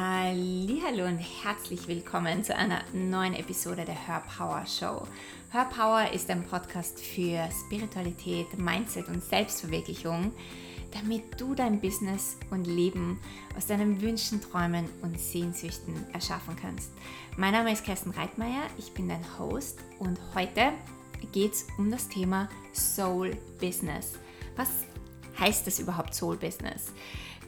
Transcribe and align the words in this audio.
Hallo 0.00 1.06
und 1.06 1.18
herzlich 1.18 1.88
willkommen 1.88 2.44
zu 2.44 2.54
einer 2.54 2.84
neuen 2.92 3.34
Episode 3.34 3.84
der 3.84 3.96
Her 3.96 4.22
Power 4.36 4.64
Show. 4.64 5.02
Her 5.50 5.68
Power 5.74 6.12
ist 6.12 6.30
ein 6.30 6.44
Podcast 6.44 7.00
für 7.00 7.48
Spiritualität, 7.50 8.56
Mindset 8.56 9.08
und 9.08 9.24
Selbstverwirklichung, 9.24 10.32
damit 10.92 11.40
du 11.40 11.52
dein 11.56 11.80
Business 11.80 12.36
und 12.50 12.68
Leben 12.68 13.18
aus 13.56 13.66
deinen 13.66 14.00
Wünschen, 14.00 14.40
Träumen 14.40 14.88
und 15.02 15.18
Sehnsüchten 15.18 16.06
erschaffen 16.12 16.54
kannst. 16.54 16.92
Mein 17.36 17.54
Name 17.54 17.72
ist 17.72 17.84
Kerstin 17.84 18.12
Reitmeier, 18.12 18.68
ich 18.78 18.92
bin 18.92 19.08
dein 19.08 19.24
Host 19.36 19.80
und 19.98 20.16
heute 20.32 20.74
geht 21.32 21.54
es 21.54 21.66
um 21.76 21.90
das 21.90 22.06
Thema 22.06 22.48
Soul 22.72 23.36
Business. 23.60 24.12
Was 24.54 24.68
heißt 25.40 25.66
das 25.66 25.80
überhaupt 25.80 26.14
Soul 26.14 26.36
Business? 26.36 26.92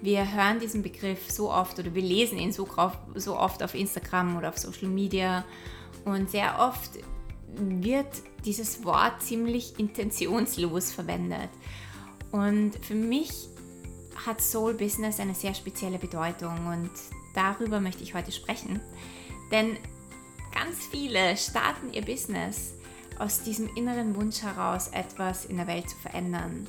Wir 0.03 0.33
hören 0.33 0.61
diesen 0.61 0.83
Begriff 0.83 1.31
so 1.31 1.51
oft 1.51 1.79
oder 1.79 1.95
wir 1.95 2.03
lesen 2.03 2.39
ihn 2.39 2.53
so, 2.53 2.67
so 3.15 3.37
oft 3.37 3.63
auf 3.63 3.75
Instagram 3.75 4.37
oder 4.37 4.49
auf 4.49 4.59
Social 4.59 4.89
Media 4.89 5.45
und 6.05 6.31
sehr 6.31 6.59
oft 6.59 6.91
wird 7.55 8.07
dieses 8.45 8.85
Wort 8.85 9.23
ziemlich 9.23 9.79
intentionslos 9.79 10.93
verwendet. 10.93 11.51
Und 12.31 12.77
für 12.83 12.95
mich 12.95 13.49
hat 14.27 14.41
Soul 14.41 14.75
Business 14.75 15.21
eine 15.21 15.35
sehr 15.35 15.55
spezielle 15.55 15.99
Bedeutung 15.99 16.67
und 16.67 16.91
darüber 17.35 17.81
möchte 17.81 18.03
ich 18.03 18.15
heute 18.15 18.33
sprechen. 18.33 18.81
Denn 19.51 19.77
ganz 20.53 20.87
viele 20.91 21.37
starten 21.37 21.93
ihr 21.93 22.03
Business 22.03 22.75
aus 23.19 23.43
diesem 23.43 23.69
inneren 23.77 24.17
Wunsch 24.17 24.43
heraus, 24.43 24.89
etwas 24.89 25.45
in 25.45 25.57
der 25.57 25.67
Welt 25.67 25.91
zu 25.91 25.97
verändern. 25.97 26.67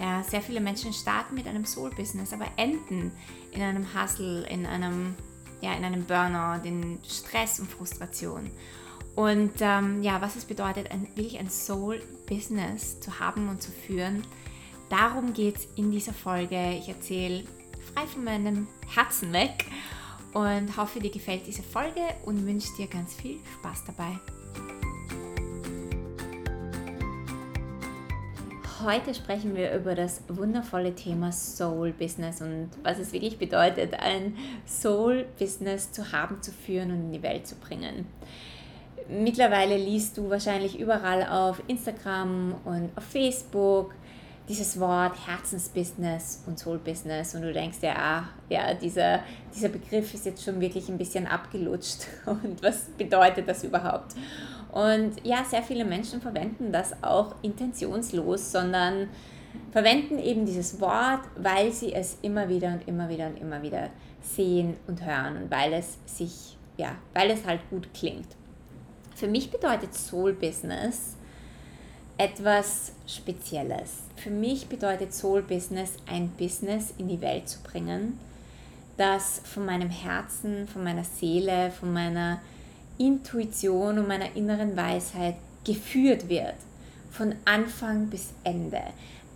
Ja, 0.00 0.22
sehr 0.22 0.40
viele 0.40 0.60
Menschen 0.60 0.94
starten 0.94 1.34
mit 1.34 1.46
einem 1.46 1.66
Soul-Business, 1.66 2.32
aber 2.32 2.46
enden 2.56 3.12
in 3.52 3.60
einem 3.60 3.86
Hustle, 3.94 4.48
in 4.48 4.64
einem, 4.64 5.14
ja, 5.60 5.74
in 5.74 5.84
einem 5.84 6.04
Burnout, 6.06 6.66
in 6.66 6.98
Stress 7.06 7.60
und 7.60 7.70
Frustration. 7.70 8.50
Und 9.14 9.52
ähm, 9.60 10.02
ja, 10.02 10.22
was 10.22 10.36
es 10.36 10.46
bedeutet, 10.46 10.90
ein, 10.90 11.06
wirklich 11.14 11.38
ein 11.38 11.50
Soul-Business 11.50 13.00
zu 13.00 13.20
haben 13.20 13.50
und 13.50 13.60
zu 13.60 13.70
führen, 13.70 14.22
darum 14.88 15.34
geht 15.34 15.58
es 15.58 15.68
in 15.76 15.90
dieser 15.90 16.14
Folge. 16.14 16.72
Ich 16.78 16.88
erzähle 16.88 17.44
frei 17.92 18.06
von 18.06 18.24
meinem 18.24 18.68
Herzen 18.94 19.34
weg 19.34 19.66
und 20.32 20.78
hoffe, 20.78 21.00
dir 21.00 21.10
gefällt 21.10 21.46
diese 21.46 21.62
Folge 21.62 22.00
und 22.24 22.46
wünsche 22.46 22.74
dir 22.78 22.86
ganz 22.86 23.14
viel 23.14 23.38
Spaß 23.58 23.84
dabei. 23.84 24.18
Heute 28.84 29.14
sprechen 29.14 29.56
wir 29.56 29.74
über 29.74 29.94
das 29.94 30.22
wundervolle 30.28 30.94
Thema 30.94 31.32
Soul 31.32 31.92
Business 31.92 32.40
und 32.40 32.70
was 32.82 32.98
es 32.98 33.12
wirklich 33.12 33.36
bedeutet, 33.36 33.92
ein 33.94 34.36
Soul 34.66 35.26
Business 35.38 35.92
zu 35.92 36.12
haben, 36.12 36.40
zu 36.40 36.50
führen 36.50 36.90
und 36.90 37.00
in 37.00 37.12
die 37.12 37.22
Welt 37.22 37.46
zu 37.46 37.56
bringen. 37.56 38.06
Mittlerweile 39.08 39.76
liest 39.76 40.16
du 40.16 40.30
wahrscheinlich 40.30 40.78
überall 40.78 41.26
auf 41.26 41.62
Instagram 41.66 42.54
und 42.64 42.90
auf 42.96 43.04
Facebook 43.04 43.92
dieses 44.48 44.80
Wort 44.80 45.14
Herzensbusiness 45.26 46.44
und 46.46 46.58
Soul 46.58 46.78
Business 46.78 47.34
und 47.34 47.42
du 47.42 47.52
denkst 47.52 47.78
ja, 47.82 47.94
ah, 47.96 48.28
ja, 48.48 48.72
dieser, 48.72 49.20
dieser 49.54 49.68
Begriff 49.68 50.14
ist 50.14 50.24
jetzt 50.24 50.42
schon 50.42 50.58
wirklich 50.60 50.88
ein 50.88 50.96
bisschen 50.96 51.26
abgelutscht 51.26 52.06
und 52.26 52.62
was 52.62 52.84
bedeutet 52.96 53.46
das 53.46 53.62
überhaupt? 53.62 54.14
Und 54.72 55.24
ja, 55.24 55.44
sehr 55.44 55.62
viele 55.62 55.84
Menschen 55.84 56.20
verwenden 56.20 56.72
das 56.72 57.02
auch 57.02 57.34
intentionslos, 57.42 58.52
sondern 58.52 59.08
verwenden 59.72 60.18
eben 60.18 60.46
dieses 60.46 60.80
Wort, 60.80 61.22
weil 61.36 61.72
sie 61.72 61.92
es 61.92 62.18
immer 62.22 62.48
wieder 62.48 62.68
und 62.68 62.86
immer 62.86 63.08
wieder 63.08 63.26
und 63.26 63.40
immer 63.40 63.62
wieder 63.62 63.90
sehen 64.22 64.76
und 64.86 65.04
hören 65.04 65.36
und 65.42 65.50
weil 65.50 65.72
es 65.72 65.98
sich, 66.06 66.56
ja, 66.76 66.94
weil 67.14 67.30
es 67.30 67.44
halt 67.44 67.60
gut 67.70 67.92
klingt. 67.94 68.28
Für 69.14 69.28
mich 69.28 69.50
bedeutet 69.50 69.94
Soul 69.94 70.32
Business 70.32 71.16
etwas 72.16 72.92
Spezielles. 73.06 74.02
Für 74.16 74.30
mich 74.30 74.68
bedeutet 74.68 75.14
Soul 75.14 75.42
Business 75.42 75.96
ein 76.06 76.28
Business 76.30 76.94
in 76.98 77.08
die 77.08 77.20
Welt 77.20 77.48
zu 77.48 77.60
bringen, 77.62 78.18
das 78.96 79.40
von 79.44 79.64
meinem 79.64 79.90
Herzen, 79.90 80.68
von 80.68 80.84
meiner 80.84 81.04
Seele, 81.04 81.70
von 81.70 81.92
meiner 81.92 82.40
Intuition 83.00 83.98
und 83.98 84.06
meiner 84.06 84.36
inneren 84.36 84.76
Weisheit 84.76 85.36
geführt 85.64 86.28
wird, 86.28 86.54
von 87.10 87.34
Anfang 87.46 88.08
bis 88.08 88.34
Ende. 88.44 88.82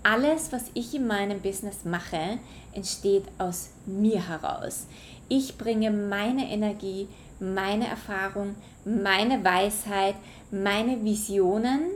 Alles, 0.02 0.52
was 0.52 0.64
ich 0.74 0.94
in 0.94 1.06
meinem 1.06 1.40
Business 1.40 1.84
mache, 1.84 2.38
entsteht 2.74 3.24
aus 3.38 3.70
mir 3.86 4.28
heraus. 4.28 4.86
Ich 5.30 5.56
bringe 5.56 5.90
meine 5.90 6.50
Energie, 6.50 7.08
meine 7.40 7.88
Erfahrung, 7.88 8.54
meine 8.84 9.42
Weisheit, 9.42 10.16
meine 10.50 11.02
Visionen 11.02 11.86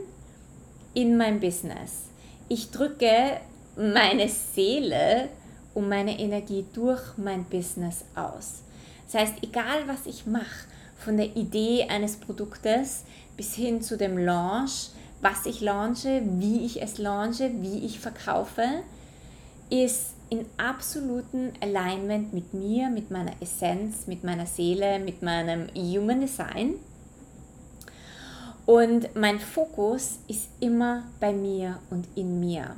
in 0.95 1.17
mein 1.17 1.39
Business. 1.39 2.07
Ich 2.47 2.71
drücke 2.71 3.39
meine 3.77 4.27
Seele 4.27 5.29
und 5.75 5.87
meine 5.87 6.19
Energie 6.19 6.65
durch 6.73 7.15
mein 7.17 7.43
Business 7.43 8.05
aus. 8.15 8.63
Das 9.05 9.21
heißt, 9.21 9.35
egal 9.43 9.87
was 9.87 10.07
ich 10.07 10.25
mache, 10.25 10.65
von 10.99 11.17
der 11.17 11.35
Idee 11.35 11.87
eines 11.89 12.17
Produktes 12.17 13.03
bis 13.37 13.55
hin 13.55 13.81
zu 13.81 13.97
dem 13.97 14.17
Launch, 14.17 14.91
was 15.21 15.45
ich 15.45 15.61
launche, 15.61 16.21
wie 16.25 16.65
ich 16.65 16.81
es 16.81 16.97
launche, 16.97 17.51
wie 17.61 17.85
ich 17.85 17.99
verkaufe, 17.99 18.63
ist 19.69 20.13
in 20.29 20.45
absolutem 20.57 21.51
Alignment 21.61 22.33
mit 22.33 22.53
mir, 22.53 22.89
mit 22.89 23.11
meiner 23.11 23.33
Essenz, 23.41 24.07
mit 24.07 24.23
meiner 24.23 24.45
Seele, 24.45 24.99
mit 24.99 25.21
meinem 25.21 25.67
Human 25.73 26.21
Design. 26.21 26.75
Und 28.65 29.15
mein 29.15 29.39
Fokus 29.39 30.19
ist 30.27 30.49
immer 30.59 31.03
bei 31.19 31.33
mir 31.33 31.79
und 31.89 32.07
in 32.15 32.39
mir. 32.39 32.75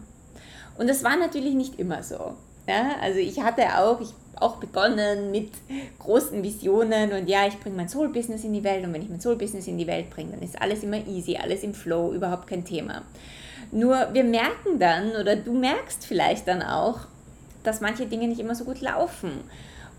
Und 0.77 0.87
das 0.87 1.03
war 1.03 1.17
natürlich 1.17 1.53
nicht 1.53 1.77
immer 1.79 2.01
so. 2.01 2.37
Ja, 2.67 2.95
also 3.01 3.19
ich 3.19 3.41
hatte 3.41 3.63
auch, 3.77 3.99
ich 4.01 4.13
auch 4.41 4.57
begonnen 4.57 5.31
mit 5.31 5.51
großen 5.99 6.41
Visionen 6.43 7.11
und 7.11 7.27
ja, 7.29 7.47
ich 7.47 7.59
bringe 7.59 7.75
mein 7.75 7.89
Soul-Business 7.89 8.43
in 8.43 8.53
die 8.53 8.63
Welt 8.63 8.83
und 8.85 8.93
wenn 8.93 9.01
ich 9.01 9.09
mein 9.09 9.21
Soul-Business 9.21 9.67
in 9.67 9.77
die 9.77 9.87
Welt 9.87 10.09
bringe, 10.09 10.31
dann 10.31 10.41
ist 10.41 10.61
alles 10.61 10.83
immer 10.83 11.05
easy, 11.07 11.37
alles 11.37 11.63
im 11.63 11.73
Flow, 11.73 12.13
überhaupt 12.13 12.47
kein 12.47 12.65
Thema. 12.65 13.03
Nur 13.71 14.13
wir 14.13 14.23
merken 14.23 14.79
dann 14.79 15.11
oder 15.11 15.35
du 15.35 15.53
merkst 15.53 16.05
vielleicht 16.05 16.47
dann 16.47 16.61
auch, 16.61 17.01
dass 17.63 17.81
manche 17.81 18.07
Dinge 18.07 18.27
nicht 18.27 18.39
immer 18.39 18.55
so 18.55 18.65
gut 18.65 18.81
laufen 18.81 19.31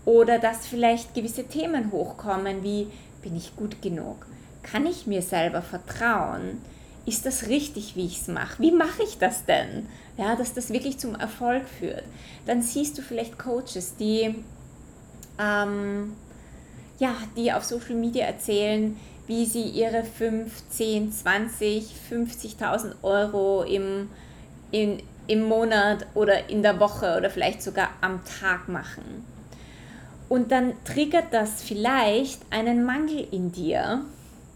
oder 0.05 0.39
dass 0.39 0.67
vielleicht 0.67 1.15
gewisse 1.15 1.45
Themen 1.45 1.91
hochkommen 1.91 2.63
wie 2.63 2.87
bin 3.21 3.35
ich 3.35 3.55
gut 3.55 3.81
genug? 3.81 4.25
Kann 4.61 4.85
ich 4.85 5.07
mir 5.07 5.21
selber 5.21 5.61
vertrauen? 5.61 6.61
Ist 7.05 7.25
das 7.25 7.47
richtig, 7.47 7.95
wie 7.95 8.05
ich 8.05 8.21
es 8.21 8.27
mache? 8.27 8.61
Wie 8.61 8.71
mache 8.71 9.03
ich 9.03 9.17
das 9.17 9.45
denn? 9.45 9.87
Ja, 10.17 10.35
dass 10.35 10.53
das 10.53 10.71
wirklich 10.71 10.97
zum 10.97 11.15
Erfolg 11.15 11.63
führt. 11.67 12.03
Dann 12.45 12.61
siehst 12.61 12.97
du 12.97 13.01
vielleicht 13.01 13.37
Coaches, 13.37 13.95
die, 13.99 14.35
ähm, 15.39 16.13
ja, 16.99 17.15
die 17.35 17.51
auf 17.51 17.63
Social 17.63 17.95
Media 17.95 18.25
erzählen, 18.25 18.97
wie 19.27 19.45
sie 19.45 19.63
ihre 19.63 20.03
5, 20.03 20.69
10, 20.69 21.11
20, 21.11 21.93
50.000 22.11 22.95
Euro 23.01 23.63
im, 23.63 24.09
in, 24.71 25.01
im 25.27 25.43
Monat 25.43 26.05
oder 26.13 26.49
in 26.49 26.61
der 26.61 26.79
Woche 26.79 27.17
oder 27.17 27.29
vielleicht 27.29 27.63
sogar 27.63 27.89
am 28.01 28.21
Tag 28.25 28.67
machen. 28.67 29.25
Und 30.29 30.51
dann 30.51 30.73
triggert 30.83 31.33
das 31.33 31.61
vielleicht 31.61 32.41
einen 32.49 32.85
Mangel 32.85 33.27
in 33.31 33.51
dir, 33.51 34.01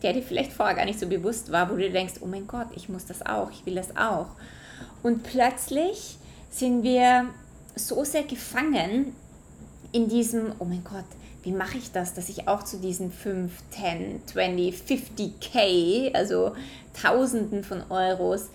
der 0.03 0.13
dir 0.13 0.21
vielleicht 0.21 0.53
vorher 0.53 0.75
gar 0.75 0.85
nicht 0.85 0.99
so 0.99 1.07
bewusst 1.07 1.51
war, 1.51 1.69
wo 1.69 1.75
du 1.75 1.89
denkst, 1.89 2.15
oh 2.21 2.27
mein 2.27 2.47
Gott, 2.47 2.67
ich 2.75 2.89
muss 2.89 3.05
das 3.05 3.25
auch, 3.25 3.51
ich 3.51 3.65
will 3.65 3.75
das 3.75 3.95
auch. 3.97 4.27
Und 5.03 5.23
plötzlich 5.23 6.17
sind 6.49 6.83
wir 6.83 7.25
so 7.75 8.03
sehr 8.03 8.23
gefangen 8.23 9.15
in 9.91 10.07
diesem, 10.07 10.53
oh 10.59 10.65
mein 10.65 10.83
Gott, 10.83 11.05
wie 11.43 11.51
mache 11.51 11.77
ich 11.77 11.91
das, 11.91 12.13
dass 12.13 12.29
ich 12.29 12.47
auch 12.47 12.63
zu 12.63 12.77
diesen 12.77 13.11
5, 13.11 13.51
10, 13.71 14.21
20, 14.25 14.75
50k, 14.75 16.13
also 16.13 16.53
Tausenden 17.01 17.63
von 17.63 17.83
Euros 17.89 18.49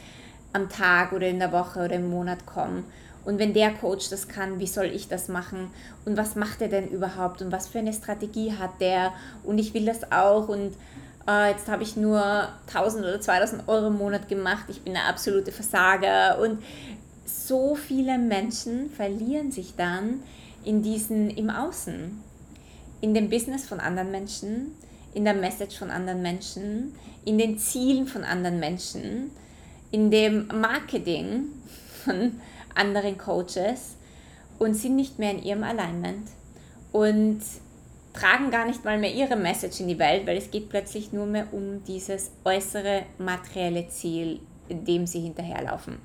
am 0.52 0.68
Tag 0.68 1.12
oder 1.12 1.28
in 1.28 1.38
der 1.38 1.52
Woche 1.52 1.84
oder 1.84 1.94
im 1.94 2.10
Monat 2.10 2.44
komme. 2.44 2.84
Und 3.24 3.38
wenn 3.38 3.54
der 3.54 3.70
Coach 3.70 4.10
das 4.10 4.28
kann, 4.28 4.58
wie 4.58 4.66
soll 4.66 4.86
ich 4.86 5.08
das 5.08 5.28
machen? 5.28 5.70
Und 6.04 6.16
was 6.16 6.34
macht 6.34 6.60
er 6.60 6.68
denn 6.68 6.88
überhaupt? 6.88 7.40
Und 7.40 7.52
was 7.52 7.68
für 7.68 7.78
eine 7.78 7.92
Strategie 7.92 8.52
hat 8.58 8.80
der? 8.80 9.12
Und 9.44 9.58
ich 9.58 9.74
will 9.74 9.86
das 9.86 10.10
auch. 10.10 10.48
Und 10.48 10.74
äh, 11.28 11.50
jetzt 11.50 11.68
habe 11.68 11.82
ich 11.82 11.96
nur 11.96 12.48
1000 12.66 13.04
oder 13.04 13.20
2000 13.20 13.68
Euro 13.68 13.88
im 13.88 13.98
Monat 13.98 14.28
gemacht, 14.28 14.64
ich 14.68 14.82
bin 14.82 14.94
der 14.94 15.06
absolute 15.06 15.52
Versager. 15.52 16.38
Und 16.40 16.62
so 17.24 17.74
viele 17.74 18.18
Menschen 18.18 18.90
verlieren 18.90 19.50
sich 19.50 19.74
dann 19.76 20.22
in 20.64 20.82
diesen, 20.82 21.30
im 21.30 21.50
Außen, 21.50 22.20
in 23.00 23.14
dem 23.14 23.30
Business 23.30 23.66
von 23.66 23.80
anderen 23.80 24.10
Menschen, 24.10 24.72
in 25.14 25.24
der 25.24 25.34
Message 25.34 25.78
von 25.78 25.90
anderen 25.90 26.22
Menschen, 26.22 26.94
in 27.24 27.38
den 27.38 27.58
Zielen 27.58 28.06
von 28.06 28.24
anderen 28.24 28.58
Menschen, 28.58 29.30
in 29.90 30.10
dem 30.10 30.48
Marketing 30.48 31.46
von 32.04 32.40
anderen 32.74 33.18
Coaches 33.18 33.96
und 34.58 34.74
sind 34.74 34.96
nicht 34.96 35.18
mehr 35.18 35.32
in 35.32 35.42
ihrem 35.42 35.64
Alignment. 35.64 36.28
Und 36.92 37.40
tragen 38.12 38.50
gar 38.50 38.66
nicht 38.66 38.84
mal 38.84 38.98
mehr 38.98 39.12
ihre 39.12 39.36
Message 39.36 39.80
in 39.80 39.88
die 39.88 39.98
Welt, 39.98 40.26
weil 40.26 40.36
es 40.36 40.50
geht 40.50 40.68
plötzlich 40.68 41.12
nur 41.12 41.26
mehr 41.26 41.46
um 41.52 41.82
dieses 41.84 42.30
äußere 42.44 43.04
materielle 43.18 43.88
Ziel, 43.88 44.40
dem 44.68 45.06
sie 45.06 45.20
hinterherlaufen. 45.20 45.98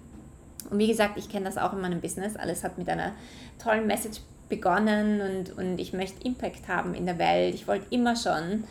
Und 0.69 0.79
wie 0.79 0.87
gesagt, 0.87 1.17
ich 1.17 1.29
kenne 1.29 1.45
das 1.45 1.57
auch 1.57 1.73
in 1.73 1.81
meinem 1.81 2.01
Business. 2.01 2.35
Alles 2.35 2.63
hat 2.63 2.77
mit 2.77 2.89
einer 2.89 3.13
tollen 3.61 3.87
Message 3.87 4.19
begonnen 4.49 5.21
und, 5.21 5.57
und 5.57 5.79
ich 5.79 5.93
möchte 5.93 6.25
Impact 6.25 6.67
haben 6.67 6.93
in 6.93 7.05
der 7.05 7.19
Welt. 7.19 7.55
Ich 7.55 7.67
wollte 7.67 7.85
immer 7.89 8.15
schon, 8.15 8.63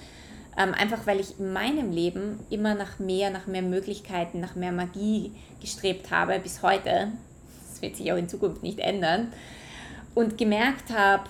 ähm, 0.56 0.75
einfach 0.75 1.06
weil 1.06 1.21
ich 1.21 1.38
in 1.38 1.53
meinem 1.53 1.91
Leben 1.91 2.41
immer 2.50 2.75
nach 2.75 2.99
mehr, 2.99 3.31
nach 3.31 3.47
mehr 3.47 3.62
Möglichkeiten, 3.62 4.41
nach 4.41 4.55
mehr 4.55 4.73
Magie 4.73 5.33
gestrebt 5.61 6.11
habe 6.11 6.38
bis 6.38 6.62
heute. 6.62 7.12
Das 7.69 7.83
wird 7.83 7.97
sich 7.97 8.11
auch 8.12 8.17
in 8.17 8.29
Zukunft 8.29 8.62
nicht 8.62 8.79
ändern. 8.79 9.33
Und 10.15 10.38
gemerkt 10.38 10.91
habe, 10.91 11.25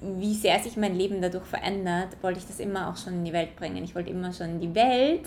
wie 0.00 0.34
sehr 0.34 0.58
sich 0.58 0.76
mein 0.76 0.94
Leben 0.94 1.22
dadurch 1.22 1.44
verändert, 1.44 2.16
wollte 2.22 2.38
ich 2.38 2.46
das 2.46 2.60
immer 2.60 2.88
auch 2.88 2.96
schon 2.96 3.14
in 3.14 3.24
die 3.24 3.32
Welt 3.32 3.56
bringen. 3.56 3.82
Ich 3.82 3.94
wollte 3.94 4.10
immer 4.10 4.32
schon 4.32 4.60
die 4.60 4.74
Welt, 4.74 5.26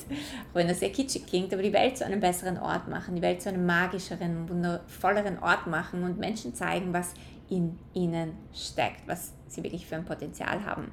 auch 0.50 0.54
wenn 0.54 0.68
das 0.68 0.80
sehr 0.80 0.92
kitschig 0.92 1.26
klingt, 1.26 1.52
aber 1.52 1.62
die 1.62 1.72
Welt 1.72 1.98
zu 1.98 2.06
einem 2.06 2.20
besseren 2.20 2.58
Ort 2.58 2.88
machen, 2.88 3.16
die 3.16 3.22
Welt 3.22 3.42
zu 3.42 3.48
einem 3.48 3.66
magischeren, 3.66 4.48
wundervolleren 4.48 5.38
Ort 5.40 5.66
machen 5.66 6.04
und 6.04 6.18
Menschen 6.18 6.54
zeigen, 6.54 6.92
was 6.92 7.14
in 7.48 7.78
ihnen 7.94 8.32
steckt, 8.54 9.06
was 9.06 9.32
sie 9.48 9.62
wirklich 9.62 9.86
für 9.86 9.96
ein 9.96 10.04
Potenzial 10.04 10.64
haben. 10.64 10.92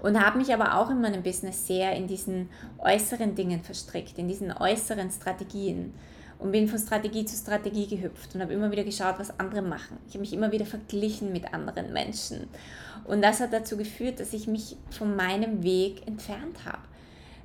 Und 0.00 0.20
habe 0.20 0.38
mich 0.38 0.52
aber 0.52 0.76
auch 0.76 0.90
in 0.90 1.00
meinem 1.00 1.22
Business 1.22 1.66
sehr 1.66 1.94
in 1.94 2.08
diesen 2.08 2.50
äußeren 2.78 3.34
Dingen 3.34 3.62
verstrickt, 3.62 4.18
in 4.18 4.28
diesen 4.28 4.52
äußeren 4.52 5.10
Strategien 5.10 5.94
und 6.38 6.52
bin 6.52 6.68
von 6.68 6.78
Strategie 6.78 7.24
zu 7.24 7.36
Strategie 7.36 7.86
gehüpft 7.86 8.34
und 8.34 8.40
habe 8.40 8.52
immer 8.52 8.70
wieder 8.70 8.84
geschaut, 8.84 9.18
was 9.18 9.38
andere 9.38 9.62
machen. 9.62 9.98
Ich 10.08 10.14
habe 10.14 10.20
mich 10.20 10.32
immer 10.32 10.52
wieder 10.52 10.66
verglichen 10.66 11.32
mit 11.32 11.52
anderen 11.54 11.92
Menschen. 11.92 12.48
Und 13.04 13.22
das 13.22 13.40
hat 13.40 13.52
dazu 13.52 13.76
geführt, 13.76 14.20
dass 14.20 14.32
ich 14.32 14.46
mich 14.46 14.76
von 14.90 15.14
meinem 15.16 15.62
Weg 15.62 16.06
entfernt 16.06 16.64
habe. 16.64 16.82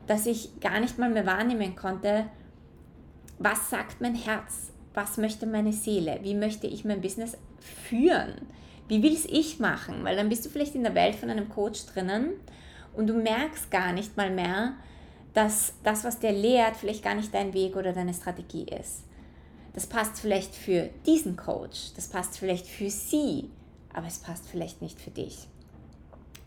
Dass 0.07 0.25
ich 0.25 0.59
gar 0.59 0.79
nicht 0.79 0.97
mal 0.97 1.09
mehr 1.09 1.25
wahrnehmen 1.25 1.75
konnte, 1.75 2.25
was 3.37 3.69
sagt 3.69 4.01
mein 4.01 4.15
Herz, 4.15 4.71
was 4.93 5.17
möchte 5.17 5.45
meine 5.45 5.73
Seele, 5.73 6.19
wie 6.23 6.35
möchte 6.35 6.67
ich 6.67 6.83
mein 6.83 7.01
Business 7.01 7.37
führen, 7.59 8.33
wie 8.87 9.03
will 9.03 9.13
es 9.13 9.25
ich 9.25 9.59
machen, 9.59 10.03
weil 10.03 10.15
dann 10.15 10.29
bist 10.29 10.45
du 10.45 10.49
vielleicht 10.49 10.75
in 10.75 10.83
der 10.83 10.95
Welt 10.95 11.15
von 11.15 11.29
einem 11.29 11.47
Coach 11.47 11.85
drinnen 11.85 12.31
und 12.93 13.07
du 13.07 13.13
merkst 13.13 13.71
gar 13.71 13.93
nicht 13.93 14.17
mal 14.17 14.31
mehr, 14.31 14.73
dass 15.33 15.73
das, 15.83 16.03
was 16.03 16.19
der 16.19 16.31
lehrt, 16.31 16.75
vielleicht 16.75 17.03
gar 17.03 17.15
nicht 17.15 17.33
dein 17.33 17.53
Weg 17.53 17.75
oder 17.75 17.93
deine 17.93 18.13
Strategie 18.13 18.65
ist. 18.65 19.03
Das 19.73 19.87
passt 19.87 20.19
vielleicht 20.19 20.55
für 20.55 20.89
diesen 21.05 21.37
Coach, 21.37 21.93
das 21.95 22.07
passt 22.07 22.37
vielleicht 22.37 22.67
für 22.67 22.89
sie, 22.89 23.49
aber 23.93 24.07
es 24.07 24.17
passt 24.17 24.47
vielleicht 24.49 24.81
nicht 24.81 24.99
für 24.99 25.11
dich. 25.11 25.47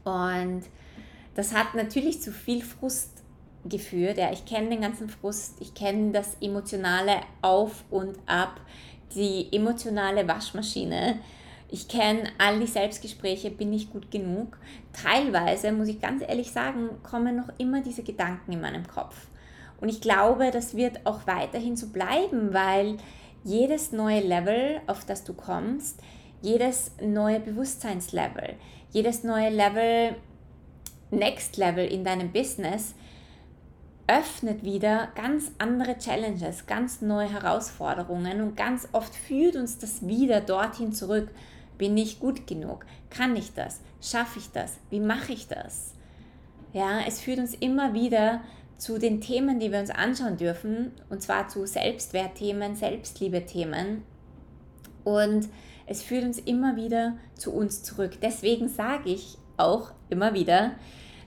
Und 0.05 0.63
das 1.35 1.55
hat 1.55 1.75
natürlich 1.75 2.21
zu 2.21 2.33
viel 2.33 2.63
Frust 2.63 3.11
geführt. 3.65 4.19
Ja, 4.19 4.33
ich 4.33 4.45
kenne 4.45 4.71
den 4.71 4.81
ganzen 4.81 5.09
Frust, 5.09 5.55
ich 5.61 5.75
kenne 5.75 6.13
das 6.13 6.37
emotionale 6.41 7.21
Auf 7.41 7.85
und 7.91 8.19
Ab, 8.27 8.61
die 9.15 9.49
emotionale 9.53 10.27
Waschmaschine, 10.27 11.19
ich 11.73 11.89
kenne 11.89 12.25
all 12.37 12.61
die 12.61 12.67
Selbstgespräche, 12.67 13.51
bin 13.51 13.73
ich 13.73 13.91
gut 13.91 14.11
genug. 14.11 14.59
Teilweise, 14.93 15.73
muss 15.73 15.89
ich 15.89 16.03
ganz 16.03 16.23
ehrlich 16.23 16.53
sagen, 16.53 16.91
kommen 17.03 17.35
noch 17.35 17.49
immer 17.57 17.81
diese 17.81 18.03
Gedanken 18.03 18.53
in 18.53 18.61
meinem 18.61 18.87
Kopf. 18.87 19.17
Und 19.81 19.89
ich 19.89 20.03
glaube, 20.03 20.51
das 20.51 20.77
wird 20.77 21.07
auch 21.07 21.27
weiterhin 21.27 21.75
so 21.77 21.89
bleiben, 21.89 22.53
weil 22.53 22.99
jedes 23.43 23.91
neue 23.91 24.21
Level, 24.21 24.83
auf 24.87 25.07
das 25.07 25.25
du 25.25 25.33
kommst, 25.33 25.99
jedes 26.43 26.93
neue 27.01 27.41
Bewusstseinslevel, 27.41 28.57
jedes 28.91 29.25
neue 29.25 29.49
Level, 29.49 30.17
Next 31.11 31.57
Level 31.57 31.87
in 31.87 32.05
deinem 32.05 32.33
Business 32.33 32.95
öffnet 34.07 34.63
wieder 34.63 35.09
ganz 35.15 35.53
andere 35.57 35.97
Challenges, 35.97 36.67
ganz 36.67 37.01
neue 37.01 37.33
Herausforderungen 37.33 38.43
und 38.43 38.59
ganz 38.59 38.89
oft 38.93 39.15
führt 39.15 39.57
uns 39.57 39.79
das 39.79 40.07
wieder 40.07 40.43
dorthin 40.43 40.93
zurück, 40.93 41.31
bin 41.79 41.97
ich 41.97 42.21
gut 42.21 42.47
genug? 42.47 42.87
Kann 43.11 43.37
ich 43.37 43.55
das? 43.55 43.81
Schaffe 44.01 44.39
ich 44.39 44.51
das? 44.51 44.79
Wie 44.91 45.01
mache 45.01 45.33
ich 45.33 45.49
das? 45.49 45.95
Ja, 46.73 47.01
es 47.07 47.21
führt 47.21 47.39
uns 47.39 47.55
immer 47.55 47.95
wieder 47.95 48.41
zu 48.79 48.99
den 48.99 49.21
Themen, 49.21 49.61
die 49.61 49.71
wir 49.71 49.79
uns 49.79 49.91
anschauen 49.91 50.37
dürfen, 50.37 50.93
und 51.09 51.23
zwar 51.23 51.49
zu 51.49 51.67
Selbstwertthemen, 51.67 52.75
Selbstliebe-Themen. 52.75 54.03
Und 55.05 55.49
es 55.87 56.03
führt 56.03 56.25
uns 56.25 56.39
immer 56.39 56.77
wieder 56.77 57.17
zu 57.35 57.53
uns 57.53 57.83
zurück. 57.83 58.19
Deswegen 58.23 58.69
sage 58.69 59.11
ich 59.11 59.39
auch 59.57 59.93
immer 60.09 60.35
wieder, 60.35 60.73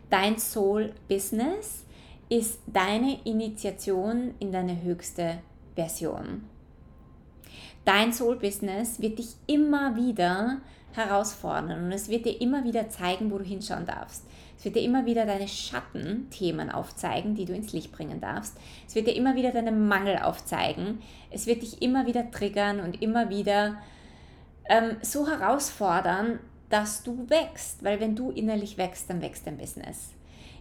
dein 0.09 0.37
Soul-Business 0.37 1.85
ist 2.29 2.59
deine 2.67 3.19
Initiation 3.23 4.33
in 4.39 4.51
deine 4.51 4.81
höchste 4.81 5.39
Version. 5.75 6.43
Dein 7.85 8.11
Soul-Business 8.11 8.99
wird 8.99 9.19
dich 9.19 9.35
immer 9.45 9.95
wieder 9.95 10.57
herausfordern 10.93 11.85
und 11.85 11.91
es 11.91 12.09
wird 12.09 12.25
dir 12.25 12.41
immer 12.41 12.63
wieder 12.63 12.89
zeigen, 12.89 13.29
wo 13.31 13.37
du 13.37 13.43
hinschauen 13.43 13.85
darfst. 13.85 14.25
Es 14.57 14.65
wird 14.65 14.75
dir 14.75 14.81
immer 14.81 15.05
wieder 15.05 15.25
deine 15.25 15.47
Schattenthemen 15.47 16.71
aufzeigen, 16.71 17.35
die 17.35 17.45
du 17.45 17.53
ins 17.53 17.73
Licht 17.73 17.91
bringen 17.91 18.19
darfst. 18.19 18.57
Es 18.87 18.95
wird 18.95 19.07
dir 19.07 19.15
immer 19.15 19.35
wieder 19.35 19.51
deine 19.51 19.71
Mangel 19.71 20.17
aufzeigen. 20.17 20.99
Es 21.29 21.45
wird 21.45 21.61
dich 21.61 21.81
immer 21.81 22.07
wieder 22.07 22.31
triggern 22.31 22.79
und 22.79 23.01
immer 23.01 23.29
wieder 23.29 23.75
ähm, 24.67 24.97
so 25.01 25.27
herausfordern, 25.27 26.39
dass 26.69 27.03
du 27.03 27.29
wächst. 27.29 27.83
Weil 27.83 27.99
wenn 27.99 28.15
du 28.15 28.31
innerlich 28.31 28.77
wächst, 28.77 29.09
dann 29.09 29.21
wächst 29.21 29.45
dein 29.45 29.57
Business. 29.57 30.13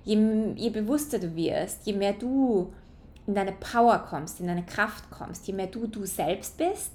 Je, 0.04 0.18
je 0.56 0.68
bewusster 0.70 1.18
du 1.18 1.34
wirst, 1.34 1.86
je 1.86 1.94
mehr 1.94 2.12
du 2.12 2.72
in 3.26 3.34
deine 3.34 3.52
Power 3.52 3.98
kommst, 3.98 4.40
in 4.40 4.46
deine 4.46 4.64
Kraft 4.64 5.10
kommst, 5.10 5.46
je 5.46 5.54
mehr 5.54 5.66
du 5.66 5.86
du 5.86 6.04
selbst 6.04 6.58
bist, 6.58 6.92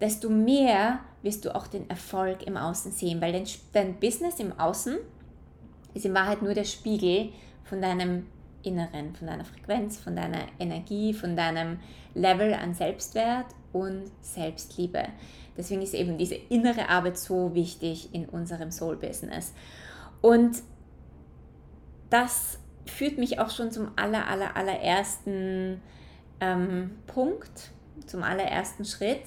desto 0.00 0.28
mehr 0.28 1.00
wirst 1.22 1.44
du 1.44 1.54
auch 1.54 1.66
den 1.66 1.88
Erfolg 1.88 2.46
im 2.46 2.56
Außen 2.56 2.92
sehen, 2.92 3.20
weil 3.20 3.32
dein, 3.32 3.46
dein 3.72 3.98
Business 3.98 4.38
im 4.38 4.58
Außen 4.58 4.96
ist 5.94 6.04
in 6.04 6.14
Wahrheit 6.14 6.42
nur 6.42 6.54
der 6.54 6.64
Spiegel 6.64 7.30
von 7.64 7.80
deinem 7.80 8.26
Inneren, 8.62 9.14
von 9.14 9.26
deiner 9.26 9.44
Frequenz, 9.44 9.96
von 9.96 10.16
deiner 10.16 10.40
Energie, 10.58 11.14
von 11.14 11.36
deinem 11.36 11.78
Level 12.14 12.52
an 12.52 12.74
Selbstwert 12.74 13.46
und 13.72 14.10
Selbstliebe. 14.20 15.04
Deswegen 15.56 15.82
ist 15.82 15.94
eben 15.94 16.18
diese 16.18 16.34
innere 16.34 16.88
Arbeit 16.88 17.16
so 17.16 17.54
wichtig 17.54 18.12
in 18.12 18.28
unserem 18.28 18.70
Soul-Business. 18.70 19.54
Und 20.20 20.58
das 22.10 22.58
führt 22.86 23.18
mich 23.18 23.38
auch 23.38 23.50
schon 23.50 23.70
zum 23.70 23.90
aller, 23.96 24.28
aller, 24.28 24.56
allerersten 24.56 25.80
ähm, 26.40 26.92
Punkt, 27.06 27.70
zum 28.06 28.22
allerersten 28.22 28.84
Schritt, 28.84 29.22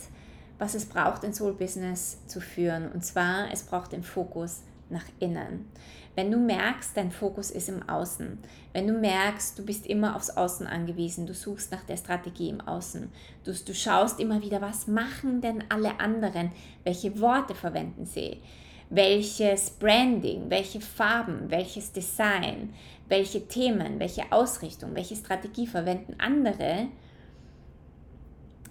was 0.58 0.74
es 0.76 0.86
braucht, 0.86 1.24
ein 1.24 1.34
Soul-Business 1.34 2.26
zu 2.28 2.42
führen. 2.42 2.92
Und 2.92 3.06
zwar, 3.06 3.52
es 3.52 3.64
braucht 3.64 3.92
den 3.92 4.04
Fokus 4.04 4.64
nach 4.90 5.06
innen. 5.20 5.70
Wenn 6.16 6.32
du 6.32 6.38
merkst, 6.38 6.98
dein 6.98 7.12
Fokus 7.12 7.50
ist 7.52 7.70
im 7.70 7.88
Außen, 7.88 8.40
wenn 8.74 8.88
du 8.88 8.94
merkst, 8.94 9.58
du 9.58 9.64
bist 9.64 9.88
immer 9.88 10.16
aufs 10.16 10.32
Außen 10.32 10.68
angewiesen, 10.68 11.26
du 11.26 11.34
suchst 11.34 11.72
nach 11.72 11.84
der 11.84 11.98
Strategie 11.98 12.50
im 12.50 12.60
Außen, 12.60 13.10
du, 13.46 13.54
du 13.54 13.74
schaust 13.74 14.20
immer 14.20 14.42
wieder, 14.42 14.60
was 14.60 14.88
machen 14.88 15.40
denn 15.40 15.64
alle 15.70 16.00
anderen, 16.00 16.52
welche 16.84 17.22
Worte 17.22 17.56
verwenden 17.56 18.06
sie, 18.06 18.42
welches 18.90 19.70
Branding, 19.70 20.50
welche 20.50 20.82
Farben, 20.82 21.50
welches 21.50 21.92
Design, 21.92 22.74
welche 23.08 23.48
Themen, 23.48 24.00
welche 24.00 24.32
Ausrichtung, 24.32 24.96
welche 24.96 25.16
Strategie 25.16 25.68
verwenden 25.68 26.16
andere, 26.20 26.88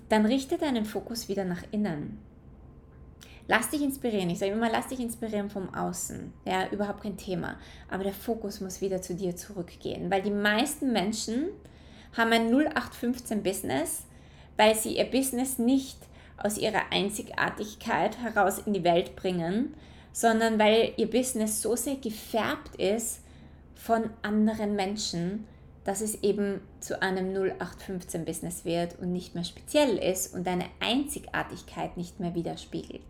dann 0.09 0.27
richte 0.27 0.59
deinen 0.59 0.85
Fokus 0.85 1.29
wieder 1.29 1.45
nach 1.45 1.63
innen. 1.71 2.19
Lass 3.47 3.71
dich 3.71 3.83
inspirieren. 3.83 4.29
Ich 4.29 4.41
sage 4.41 4.53
immer, 4.53 4.71
lass 4.71 4.89
dich 4.89 5.01
inspirieren 5.01 5.49
vom 5.49 5.73
Außen. 5.75 6.35
Ja, 6.45 6.69
überhaupt 6.69 7.03
kein 7.03 7.17
Thema. 7.17 7.57
Aber 7.91 8.05
der 8.05 8.13
Fokus 8.13 8.61
muss 8.61 8.83
wieder 8.83 9.01
zu 9.01 9.15
dir 9.15 9.37
zurückgehen. 9.37 10.11
Weil 10.11 10.21
die 10.21 10.31
meisten 10.31 10.93
Menschen 10.93 11.49
haben 12.17 12.33
ein 12.33 12.53
0815 12.55 13.43
Business, 13.43 14.05
weil 14.59 14.75
sie 14.75 14.99
ihr 14.99 15.05
Business 15.05 15.59
nicht 15.59 15.97
aus 16.37 16.59
ihrer 16.59 16.93
Einzigartigkeit 16.93 18.19
heraus 18.19 18.59
in 18.59 18.75
die 18.75 18.85
Welt 18.85 19.17
bringen, 19.17 19.75
sondern 20.13 20.59
weil 20.59 20.93
ihr 20.97 21.11
Business 21.11 21.63
so 21.63 21.77
sehr 21.77 21.97
gefärbt 21.97 22.77
ist 22.77 23.21
von 23.75 24.11
anderen 24.23 24.75
Menschen, 24.75 25.47
dass 25.85 26.01
es 26.03 26.23
eben 26.23 26.61
zu 26.81 27.01
einem 27.01 27.33
0815-Business 27.33 28.65
wird 28.65 28.99
und 28.99 29.13
nicht 29.13 29.35
mehr 29.35 29.45
speziell 29.45 29.97
ist 29.97 30.35
und 30.35 30.47
deine 30.47 30.67
Einzigartigkeit 30.81 31.97
nicht 31.97 32.21
mehr 32.21 32.35
widerspiegelt. 32.35 33.01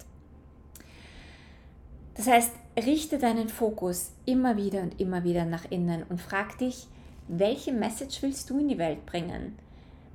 Das 2.15 2.27
heißt, 2.27 2.53
richte 2.85 3.19
deinen 3.19 3.49
Fokus 3.49 4.13
immer 4.27 4.57
wieder 4.57 4.83
und 4.83 5.01
immer 5.01 5.25
wieder 5.25 5.45
nach 5.45 5.71
innen 5.71 6.05
und 6.09 6.21
frag 6.21 6.59
dich, 6.59 6.87
welche 7.29 7.73
Message 7.73 8.23
willst 8.23 8.51
du 8.51 8.59
in 8.59 8.69
die 8.69 8.79
Welt 8.79 9.07
bringen? 9.07 9.57